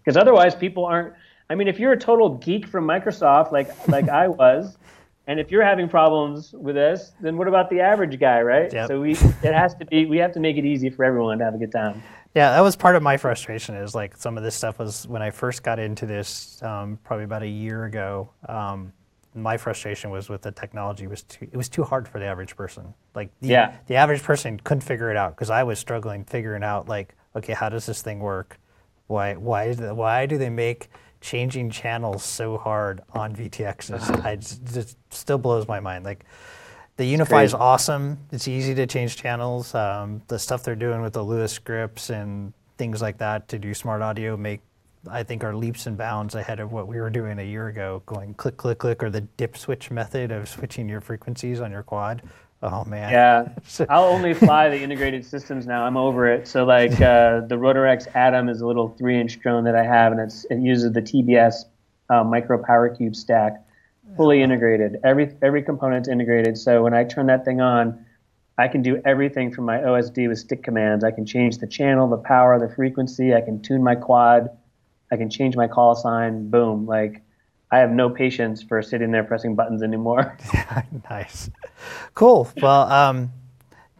because 0.07 0.17
otherwise 0.17 0.55
people 0.55 0.85
aren't 0.85 1.13
i 1.51 1.55
mean 1.55 1.69
if 1.69 1.79
you're 1.79 1.93
a 1.93 1.99
total 1.99 2.31
geek 2.37 2.67
from 2.67 2.87
microsoft 2.87 3.53
like 3.53 3.69
like 3.89 4.09
i 4.09 4.29
was 4.43 4.79
and 5.27 5.41
if 5.41 5.51
you're 5.51 5.65
having 5.65 5.89
problems 5.89 6.53
with 6.53 6.77
this 6.77 7.13
then 7.21 7.37
what 7.37 7.49
about 7.49 7.69
the 7.69 7.81
average 7.81 8.19
guy 8.21 8.41
right 8.41 8.73
Yep. 8.73 8.89
so 8.89 9.01
we 9.01 9.13
it 9.13 9.53
has 9.53 9.75
to 9.77 9.85
be 9.85 10.07
we 10.07 10.19
have 10.19 10.33
to 10.33 10.41
make 10.41 10.57
it 10.57 10.65
easy 10.65 10.89
for 10.89 11.05
everyone 11.05 11.39
to 11.39 11.45
have 11.45 11.55
a 11.55 11.59
good 11.59 11.73
time 11.73 12.03
Yeah, 12.35 12.51
that 12.51 12.61
was 12.61 12.77
part 12.77 12.97
of 12.97 13.03
my 13.03 13.17
frustration. 13.17 13.75
Is 13.77 13.95
like 13.95 14.15
some 14.15 14.37
of 14.37 14.45
this 14.45 14.55
stuff 14.55 14.79
was 14.79 15.09
when 15.09 15.23
I 15.23 15.31
first 15.31 15.63
got 15.63 15.79
into 15.79 16.05
this, 16.05 16.63
um, 16.63 16.99
probably 17.03 17.25
about 17.25 17.43
a 17.43 17.49
year 17.49 17.87
ago. 17.87 18.29
Um, 18.47 18.93
my 19.35 19.57
frustration 19.57 20.11
was 20.11 20.29
with 20.29 20.43
the 20.43 20.53
technology 20.53 21.07
was 21.07 21.23
too 21.23 21.49
it 21.51 21.57
was 21.57 21.71
too 21.71 21.83
hard 21.83 22.07
for 22.07 22.19
the 22.19 22.27
average 22.27 22.55
person. 22.55 22.93
Like 23.15 23.31
the, 23.41 23.49
Yeah. 23.49 23.77
the 23.87 23.95
average 23.97 24.23
person 24.23 24.61
couldn't 24.65 24.83
figure 24.85 25.11
it 25.11 25.17
out 25.17 25.35
because 25.35 25.49
I 25.49 25.63
was 25.63 25.79
struggling 25.79 26.25
figuring 26.27 26.63
out 26.63 26.89
like 26.91 27.15
okay 27.35 27.55
how 27.55 27.71
does 27.71 27.87
this 27.87 28.03
thing 28.03 28.21
work? 28.21 28.59
Why 29.07 29.35
why 29.35 29.65
is 29.65 29.77
the, 29.79 29.95
why 29.95 30.27
do 30.27 30.39
they 30.39 30.51
make 30.51 30.89
changing 31.21 31.71
channels 31.71 32.23
so 32.23 32.59
hard 32.59 33.03
on 33.13 33.35
VTXs? 33.35 34.25
I 34.25 34.37
just, 34.37 34.65
just 34.73 34.97
still 35.13 35.39
blows 35.39 35.67
my 35.69 35.81
mind. 35.81 36.05
Like 36.05 36.25
the 36.97 37.05
Unify 37.05 37.43
is 37.43 37.53
awesome. 37.53 38.19
It's 38.33 38.49
easy 38.49 38.75
to 38.75 38.87
change 38.87 39.17
channels. 39.17 39.75
Um, 39.75 40.23
the 40.29 40.39
stuff 40.39 40.63
they're 40.63 40.75
doing 40.75 41.03
with 41.03 41.13
the 41.13 41.23
Lua 41.23 41.47
scripts 41.47 42.11
and 42.11 42.53
things 42.79 43.03
like 43.03 43.19
that 43.19 43.49
to 43.49 43.59
do 43.59 43.75
smart 43.75 44.01
audio 44.01 44.37
make, 44.37 44.61
I 45.11 45.23
think, 45.23 45.45
are 45.45 45.55
leaps 45.55 45.87
and 45.87 45.99
bounds 45.99 46.35
ahead 46.35 46.59
of 46.59 46.73
what 46.73 46.89
we 46.89 46.99
were 46.99 47.11
doing 47.11 47.39
a 47.39 47.43
year 47.43 47.69
ago. 47.69 48.03
Going 48.07 48.33
click, 48.35 48.57
click, 48.57 48.79
click, 48.79 49.03
or 49.03 49.11
the 49.11 49.21
dip 49.21 49.59
switch 49.59 49.91
method 49.91 50.33
of 50.33 50.49
switching 50.49 50.89
your 50.89 51.03
frequencies 51.03 51.61
on 51.61 51.71
your 51.71 51.83
quad. 51.83 52.23
Oh 52.63 52.85
man. 52.85 53.13
yeah 53.13 53.87
i'll 53.91 54.05
only 54.05 54.35
fly 54.35 54.69
the 54.69 54.81
integrated 54.81 55.25
systems 55.25 55.67
now 55.67 55.85
i'm 55.85 55.97
over 55.97 56.27
it 56.27 56.49
so 56.49 56.65
like 56.65 56.93
uh, 57.01 57.41
the 57.41 57.57
RotorX 57.57 58.15
atom 58.17 58.49
is 58.49 58.61
a 58.61 58.67
little 58.67 58.89
three 58.97 59.21
inch 59.21 59.39
drone 59.41 59.65
that 59.65 59.77
i 59.77 59.85
have 59.85 60.13
and 60.13 60.21
it's 60.21 60.45
it 60.47 60.59
uses 60.59 60.93
the 60.93 61.03
tbs 61.03 61.65
uh, 62.11 62.25
micro 62.25 62.63
power 62.63 62.89
cube 62.89 63.15
stack 63.15 63.63
fully 64.17 64.41
integrated 64.41 64.97
every 65.05 65.35
every 65.43 65.63
component's 65.63 66.09
integrated 66.09 66.57
so 66.57 66.83
when 66.83 66.95
i 66.95 67.05
turn 67.05 67.27
that 67.27 67.45
thing 67.45 67.61
on 67.61 68.05
I 68.59 68.69
can 68.69 68.83
do 68.83 69.01
everything 69.05 69.53
from 69.53 69.65
my 69.65 69.79
OSD 69.79 70.29
with 70.29 70.39
stick 70.39 70.63
commands. 70.63 71.05
I 71.05 71.11
can 71.11 71.27
change 71.27 71.59
the 71.59 71.67
channel, 71.67 72.09
the 72.09 72.17
power, 72.17 72.59
the 72.59 72.75
frequency. 72.75 73.35
I 73.35 73.43
can 73.43 73.61
tune 73.61 73.83
my 73.83 73.95
quad. 73.95 74.49
I 75.13 75.17
can 75.17 75.29
change 75.29 75.57
my 75.57 75.69
call 75.69 75.95
sign. 75.95 76.49
Boom. 76.49 76.87
Like, 76.87 77.23
I 77.71 77.79
have 77.79 77.91
no 77.91 78.09
patience 78.09 78.63
for 78.63 78.81
sitting 78.83 79.11
there 79.11 79.25
pressing 79.25 79.55
buttons 79.55 79.83
anymore. 79.83 80.37
nice. 81.11 81.51
Cool. 82.15 82.49
Well, 82.63 82.91
um, 82.91 83.33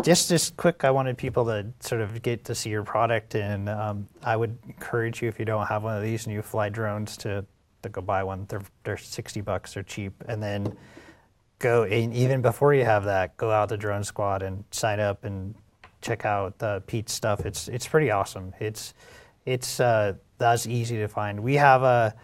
just 0.03 0.29
just 0.29 0.57
quick, 0.57 0.85
I 0.85 0.91
wanted 0.91 1.19
people 1.19 1.47
to 1.47 1.67
sort 1.81 2.01
of 2.01 2.23
get 2.23 2.45
to 2.45 2.55
see 2.55 2.71
your 2.71 2.85
product, 2.85 3.35
and 3.35 3.69
um, 3.69 4.09
I 4.23 4.37
would 4.37 4.57
encourage 4.67 5.23
you 5.23 5.29
if 5.29 5.39
you 5.39 5.45
don't 5.45 5.67
have 5.67 5.83
one 5.83 5.97
of 5.97 6.03
these 6.03 6.27
and 6.27 6.35
you 6.35 6.43
fly 6.43 6.69
drones 6.69 7.17
to 7.19 7.45
to 7.83 7.89
go 7.89 8.01
buy 8.01 8.23
one. 8.23 8.47
They're 8.49 8.63
they're 8.85 8.97
sixty 8.97 9.41
bucks. 9.41 9.75
They're 9.75 9.83
cheap, 9.83 10.13
and 10.29 10.43
then 10.43 10.77
go 11.59 11.85
and 11.85 12.13
even 12.15 12.43
before 12.43 12.75
you 12.75 12.85
have 12.85 13.05
that, 13.05 13.37
go 13.37 13.51
out 13.51 13.71
to 13.71 13.77
Drone 13.77 14.05
Squad 14.05 14.43
and 14.43 14.65
sign 14.71 15.01
up 15.01 15.25
and 15.25 15.55
check 16.03 16.25
out 16.25 16.63
uh, 16.63 16.81
Pete's 16.81 17.13
stuff. 17.13 17.47
It's 17.47 17.67
it's 17.69 17.89
pretty 17.89 18.11
awesome. 18.11 18.55
It's 18.61 18.95
it's 19.47 19.81
uh, 19.81 20.15
that's 20.39 20.67
easy 20.67 20.99
to 20.99 21.09
find. 21.09 21.41
We 21.41 21.55
have 21.55 21.83
a 21.83 22.15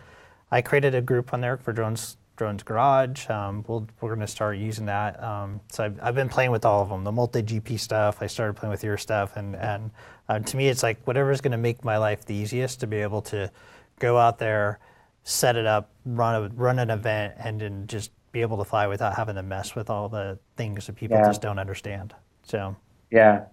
I 0.53 0.63
created 0.63 0.95
a 0.95 1.01
group 1.01 1.33
on 1.35 1.41
there 1.41 1.57
for 1.57 1.73
drones 1.73 2.17
drones 2.37 2.63
garage. 2.63 3.29
Um, 3.29 3.65
we'll, 3.69 3.87
we're 4.01 4.11
going 4.11 4.21
to 4.21 4.27
start 4.27 4.57
using 4.57 4.87
that. 4.87 5.23
Um, 5.23 5.61
so 5.71 5.85
I've, 5.85 5.99
I've 6.03 6.15
been 6.15 6.29
playing 6.29 6.51
with 6.51 6.65
all 6.65 6.83
of 6.83 6.89
them. 6.89 7.05
The 7.05 7.13
MultiGP 7.13 7.79
stuff. 7.79 8.19
I 8.23 8.27
started 8.27 8.55
playing 8.55 8.71
with 8.71 8.83
your 8.85 8.97
stuff, 8.97 9.37
and 9.37 9.57
and 9.57 9.91
uh, 10.29 10.39
to 10.39 10.57
me, 10.57 10.69
it's 10.69 10.83
like 10.83 11.05
whatever's 11.07 11.41
going 11.41 11.53
to 11.53 11.59
make 11.59 11.85
my 11.85 11.97
life 11.99 12.25
the 12.25 12.35
easiest 12.35 12.81
to 12.81 12.87
be 12.87 12.99
able 12.99 13.23
to 13.23 13.51
go 13.99 14.19
out 14.19 14.39
there, 14.39 14.79
set 15.25 15.57
it 15.57 15.67
up, 15.67 15.91
run 16.05 16.35
a, 16.45 16.49
run 16.55 16.79
an 16.79 16.91
event, 16.91 17.35
and 17.39 17.61
then 17.61 17.87
just 17.87 18.11
be 18.33 18.41
able 18.41 18.57
to 18.59 18.65
fly 18.65 18.87
without 18.87 19.15
having 19.15 19.35
to 19.37 19.43
mess 19.43 19.75
with 19.75 19.91
all 19.91 20.09
the 20.09 20.39
things 20.57 20.87
that 20.87 20.97
people 20.97 21.19
Yeah. 21.19 21.27
just 21.27 21.43
don't 21.43 21.59
understand. 21.59 22.15
So 22.45 22.75
Yeah. 23.11 23.45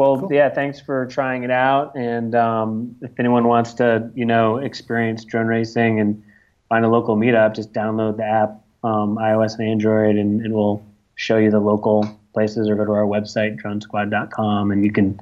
Well, 0.00 0.18
Cool. 0.20 0.32
yeah. 0.32 0.48
Thanks 0.48 0.80
for 0.80 1.04
trying 1.08 1.42
it 1.42 1.50
out. 1.50 1.94
And 1.94 2.34
um, 2.34 2.96
if 3.02 3.10
anyone 3.20 3.46
wants 3.46 3.74
to, 3.74 4.10
you 4.14 4.24
know, 4.24 4.56
experience 4.56 5.26
drone 5.26 5.46
racing 5.46 6.00
and 6.00 6.22
find 6.70 6.86
a 6.86 6.88
local 6.88 7.16
meetup, 7.18 7.54
just 7.54 7.74
download 7.74 8.16
the 8.16 8.24
app, 8.24 8.64
um, 8.82 9.18
iOS 9.18 9.58
and 9.58 9.68
Android, 9.68 10.16
and, 10.16 10.40
and 10.42 10.54
we'll 10.54 10.82
show 11.16 11.36
you 11.36 11.50
the 11.50 11.60
local 11.60 12.18
places 12.32 12.66
or 12.66 12.76
go 12.76 12.86
to 12.86 12.92
our 12.92 13.04
website, 13.04 13.60
dronesquad.com, 13.60 14.70
and 14.70 14.86
you 14.86 14.90
can 14.90 15.20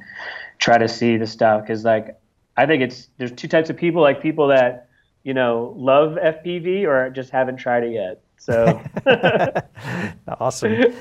try 0.58 0.78
to 0.78 0.86
see 0.86 1.16
the 1.16 1.26
stuff. 1.26 1.62
Because, 1.62 1.84
like, 1.84 2.16
I 2.56 2.64
think 2.64 2.80
it's 2.80 3.08
there's 3.18 3.32
two 3.32 3.48
types 3.48 3.70
of 3.70 3.76
people, 3.76 4.00
like 4.00 4.22
people 4.22 4.46
that, 4.46 4.88
you 5.24 5.34
know, 5.34 5.74
love 5.76 6.12
FPV 6.22 6.86
or 6.86 7.10
just 7.10 7.30
haven't 7.30 7.56
tried 7.56 7.82
it 7.82 7.90
yet. 7.94 8.20
So, 8.36 8.80
awesome. 10.38 10.94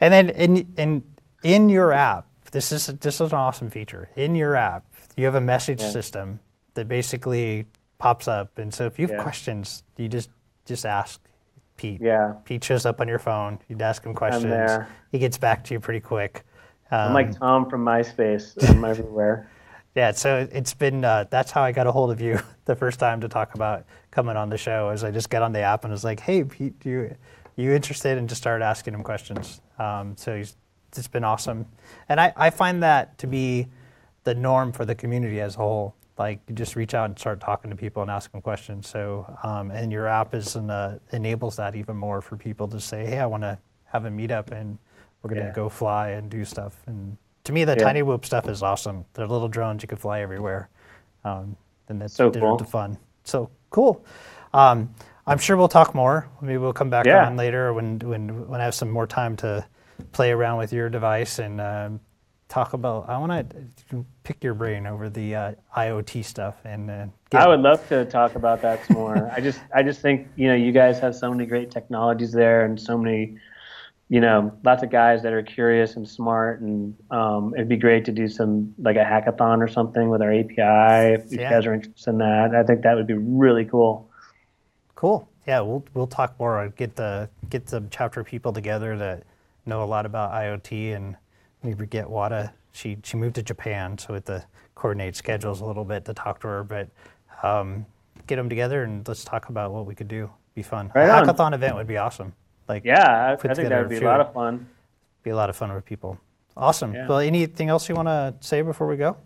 and 0.00 0.12
then 0.14 0.30
in 0.30 0.72
in 0.76 1.02
in 1.42 1.68
your 1.68 1.92
app, 1.92 2.28
this 2.54 2.70
is 2.72 2.86
this 2.86 3.20
is 3.20 3.32
an 3.32 3.38
awesome 3.38 3.68
feature. 3.68 4.08
In 4.16 4.34
your 4.36 4.54
app, 4.54 4.84
you 5.16 5.24
have 5.26 5.34
a 5.34 5.40
message 5.40 5.80
Yeah. 5.82 5.90
system 5.90 6.38
that 6.74 6.86
basically 6.88 7.66
pops 7.98 8.28
up, 8.28 8.58
and 8.58 8.72
so 8.72 8.86
if 8.86 8.98
you 8.98 9.06
have 9.08 9.16
Yeah. 9.16 9.22
questions, 9.22 9.82
you 9.96 10.08
just 10.08 10.30
just 10.64 10.86
ask 10.86 11.20
Pete. 11.76 12.00
yeah. 12.00 12.34
Pete 12.44 12.62
shows 12.64 12.86
up 12.86 13.00
on 13.00 13.08
your 13.08 13.18
phone. 13.18 13.58
You'd 13.68 13.82
ask 13.82 14.04
him 14.06 14.14
questions. 14.14 14.86
He 15.12 15.18
gets 15.18 15.36
back 15.36 15.64
to 15.64 15.74
you 15.74 15.80
pretty 15.80 16.00
quick. 16.00 16.44
I'm 16.90 17.08
Um, 17.08 17.14
like 17.14 17.38
Tom 17.38 17.68
from 17.68 17.84
MySpace. 17.84 18.56
I'm 18.70 18.84
everywhere. 18.92 19.48
Yeah, 19.96 20.12
so 20.12 20.46
it's 20.52 20.74
been 20.74 21.04
uh, 21.04 21.24
that's 21.30 21.50
how 21.50 21.62
I 21.62 21.72
got 21.72 21.86
a 21.88 21.92
hold 21.92 22.10
of 22.12 22.20
you 22.20 22.38
the 22.66 22.76
first 22.76 22.98
time 23.00 23.20
to 23.22 23.28
talk 23.28 23.54
about 23.56 23.84
coming 24.12 24.36
on 24.36 24.48
the 24.48 24.56
show. 24.58 24.90
Is 24.90 25.02
I 25.04 25.10
just 25.10 25.28
got 25.28 25.42
on 25.42 25.52
the 25.52 25.60
app 25.60 25.84
and 25.84 25.92
was 25.92 26.04
like, 26.04 26.20
"Hey, 26.20 26.44
Pete, 26.44 26.78
do 26.80 26.88
you 26.88 27.16
you 27.56 27.72
interested?" 27.72 28.16
and 28.18 28.28
just 28.28 28.40
started 28.40 28.64
asking 28.64 28.94
him 28.94 29.02
questions. 29.02 29.60
Um, 29.78 30.16
so 30.16 30.36
he's 30.36 30.56
it's 30.98 31.08
been 31.08 31.24
awesome, 31.24 31.66
and 32.08 32.20
I, 32.20 32.32
I 32.36 32.50
find 32.50 32.82
that 32.82 33.18
to 33.18 33.26
be 33.26 33.68
the 34.24 34.34
norm 34.34 34.72
for 34.72 34.84
the 34.84 34.94
community 34.94 35.40
as 35.40 35.54
a 35.56 35.58
whole. 35.58 35.94
Like 36.16 36.40
you 36.48 36.54
just 36.54 36.76
reach 36.76 36.94
out 36.94 37.06
and 37.06 37.18
start 37.18 37.40
talking 37.40 37.70
to 37.70 37.76
people 37.76 38.00
and 38.02 38.10
ask 38.10 38.30
them 38.30 38.40
questions. 38.40 38.88
So 38.88 39.26
um, 39.42 39.70
and 39.72 39.90
your 39.90 40.06
app 40.06 40.32
is 40.34 40.54
an, 40.56 40.70
uh, 40.70 40.98
enables 41.12 41.56
that 41.56 41.74
even 41.74 41.96
more 41.96 42.20
for 42.22 42.36
people 42.36 42.68
to 42.68 42.80
say, 42.80 43.04
"Hey, 43.04 43.18
I 43.18 43.26
want 43.26 43.42
to 43.42 43.58
have 43.86 44.04
a 44.04 44.10
meetup 44.10 44.52
and 44.52 44.78
we're 45.22 45.30
gonna 45.30 45.46
Yeah. 45.46 45.52
go 45.52 45.68
fly 45.68 46.10
and 46.10 46.30
do 46.30 46.44
stuff." 46.44 46.80
And 46.86 47.16
to 47.44 47.52
me, 47.52 47.64
the 47.64 47.74
Yeah. 47.76 47.82
tiny 47.84 48.02
whoop 48.02 48.24
stuff 48.24 48.48
is 48.48 48.62
awesome. 48.62 49.04
They're 49.14 49.26
little 49.26 49.48
drones 49.48 49.82
you 49.82 49.88
can 49.88 49.98
fly 49.98 50.20
everywhere, 50.20 50.68
um, 51.24 51.56
and 51.88 52.00
that's 52.00 52.14
So 52.14 52.30
cool. 52.30 52.56
the 52.58 52.64
fun. 52.64 52.96
So 53.24 53.50
cool. 53.70 54.04
Um, 54.52 54.94
I'm 55.26 55.38
sure 55.38 55.56
we'll 55.56 55.68
talk 55.68 55.94
more. 55.96 56.28
Maybe 56.40 56.58
we'll 56.58 56.72
come 56.72 56.90
back 56.90 57.06
Yeah. 57.06 57.26
on 57.26 57.36
later 57.36 57.72
when 57.72 57.98
when 57.98 58.48
when 58.48 58.60
I 58.60 58.64
have 58.64 58.74
some 58.74 58.90
more 58.90 59.06
time 59.06 59.34
to 59.38 59.64
play 60.12 60.30
around 60.32 60.58
with 60.58 60.72
your 60.72 60.88
device 60.88 61.38
and 61.38 61.60
um, 61.60 62.00
talk 62.48 62.72
about. 62.72 63.08
I 63.08 63.18
want 63.18 63.50
to 63.90 64.04
pick 64.22 64.42
your 64.44 64.54
brain 64.54 64.86
over 64.86 65.08
the 65.08 65.34
uh, 65.34 65.52
IoT 65.76 66.24
stuff 66.24 66.56
and 66.64 66.90
uh, 66.90 67.06
get 67.30 67.42
I 67.42 67.48
would 67.48 67.60
love 67.60 67.86
to 67.88 68.04
talk 68.04 68.34
about 68.34 68.62
that 68.62 68.84
some 68.86 68.96
more. 68.96 69.30
I 69.34 69.40
just 69.40 69.60
I 69.74 69.82
just 69.82 70.00
think 70.00 70.28
you 70.36 70.48
know 70.48 70.54
you 70.54 70.72
guys 70.72 70.98
have 71.00 71.14
so 71.14 71.30
many 71.30 71.46
great 71.46 71.70
technologies 71.70 72.32
there 72.32 72.64
and 72.64 72.80
so 72.80 72.96
many 72.98 73.36
you 74.10 74.20
know 74.20 74.52
lots 74.64 74.82
of 74.82 74.90
guys 74.90 75.22
that 75.22 75.32
are 75.32 75.42
curious 75.42 75.96
and 75.96 76.06
smart 76.08 76.60
and 76.60 76.94
um, 77.10 77.54
it'd 77.54 77.68
be 77.68 77.76
great 77.76 78.04
to 78.04 78.12
do 78.12 78.28
some 78.28 78.74
like 78.78 78.96
a 78.96 79.04
hackathon 79.04 79.60
or 79.62 79.68
something 79.68 80.10
with 80.10 80.20
our 80.20 80.32
API 80.32 81.14
if 81.14 81.32
you 81.32 81.40
Yeah. 81.40 81.50
guys 81.50 81.66
are 81.66 81.72
interested 81.74 82.10
in 82.10 82.18
that. 82.18 82.54
I 82.54 82.62
think 82.62 82.82
that 82.82 82.94
would 82.96 83.06
be 83.06 83.14
really 83.14 83.64
cool. 83.64 84.08
Cool. 84.94 85.28
Yeah, 85.46 85.60
we'll 85.60 85.84
we'll 85.94 86.06
talk 86.06 86.38
more. 86.38 86.72
Get 86.76 86.96
the 86.96 87.28
get 87.50 87.66
the 87.66 87.82
chapter 87.90 88.22
people 88.24 88.52
together 88.52 88.96
that 88.98 89.24
know 89.66 89.82
a 89.82 89.86
lot 89.86 90.06
about 90.06 90.32
IoT 90.32 90.94
and 90.94 91.16
maybe 91.62 91.86
get 91.86 92.08
Wada. 92.08 92.52
She 92.72 92.98
she 93.04 93.16
moved 93.16 93.36
to 93.36 93.42
Japan, 93.42 93.98
so 93.98 94.08
we 94.10 94.14
have 94.14 94.24
to 94.24 94.44
coordinate 94.74 95.16
schedules 95.16 95.60
a 95.60 95.64
little 95.64 95.84
bit 95.84 96.04
to 96.06 96.14
talk 96.14 96.40
to 96.40 96.48
her. 96.48 96.64
But 96.64 96.88
um, 97.42 97.86
get 98.26 98.36
them 98.36 98.48
together 98.48 98.82
and 98.82 99.06
let's 99.06 99.24
talk 99.24 99.48
about 99.48 99.72
what 99.72 99.86
we 99.86 99.94
could 99.94 100.08
do. 100.08 100.30
Be 100.54 100.62
fun. 100.62 100.90
Right 100.94 101.08
a 101.08 101.12
on. 101.12 101.26
hackathon 101.26 101.54
event 101.54 101.76
would 101.76 101.86
be 101.86 101.96
awesome. 101.96 102.32
Like 102.68 102.84
Yeah, 102.84 103.02
I, 103.02 103.32
I 103.32 103.36
think 103.36 103.68
that 103.68 103.80
would 103.80 103.88
be 103.88 103.96
a 103.96 104.08
lot 104.08 104.20
of 104.20 104.32
fun. 104.32 104.66
be 105.22 105.30
a 105.30 105.36
lot 105.36 105.50
of 105.50 105.56
fun 105.56 105.72
with 105.72 105.84
people. 105.84 106.18
Awesome. 106.56 106.94
Yeah. 106.94 107.08
Well, 107.08 107.18
anything 107.18 107.68
else 107.68 107.88
you 107.88 107.94
want 107.94 108.08
to 108.08 108.34
say 108.40 108.62
before 108.62 108.86
we 108.86 108.96
go? 108.96 109.16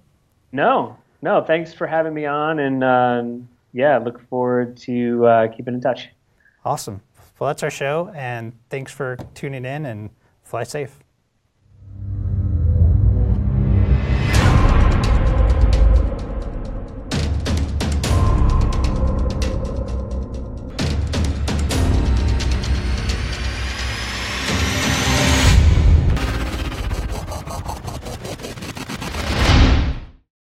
No, 0.53 0.97
no, 1.21 1.43
thanks 1.43 1.75
for 1.75 1.87
having 1.87 2.15
me 2.15 2.25
on 2.25 2.59
and 2.59 2.83
um, 2.83 3.49
yeah, 3.73 3.99
look 3.99 4.27
forward 4.29 4.77
to 4.79 5.27
uh, 5.27 5.49
keeping 5.49 5.75
in 5.75 5.81
touch. 5.81 6.09
Awesome. 6.65 7.03
Well, 7.39 7.49
that's 7.49 7.63
our 7.63 7.71
show, 7.71 8.11
and 8.17 8.53
thanks 8.71 8.91
for 8.91 9.17
tuning 9.35 9.65
in 9.65 9.87
and 9.87 10.11
fly 10.49 10.65
safe. 10.65 10.99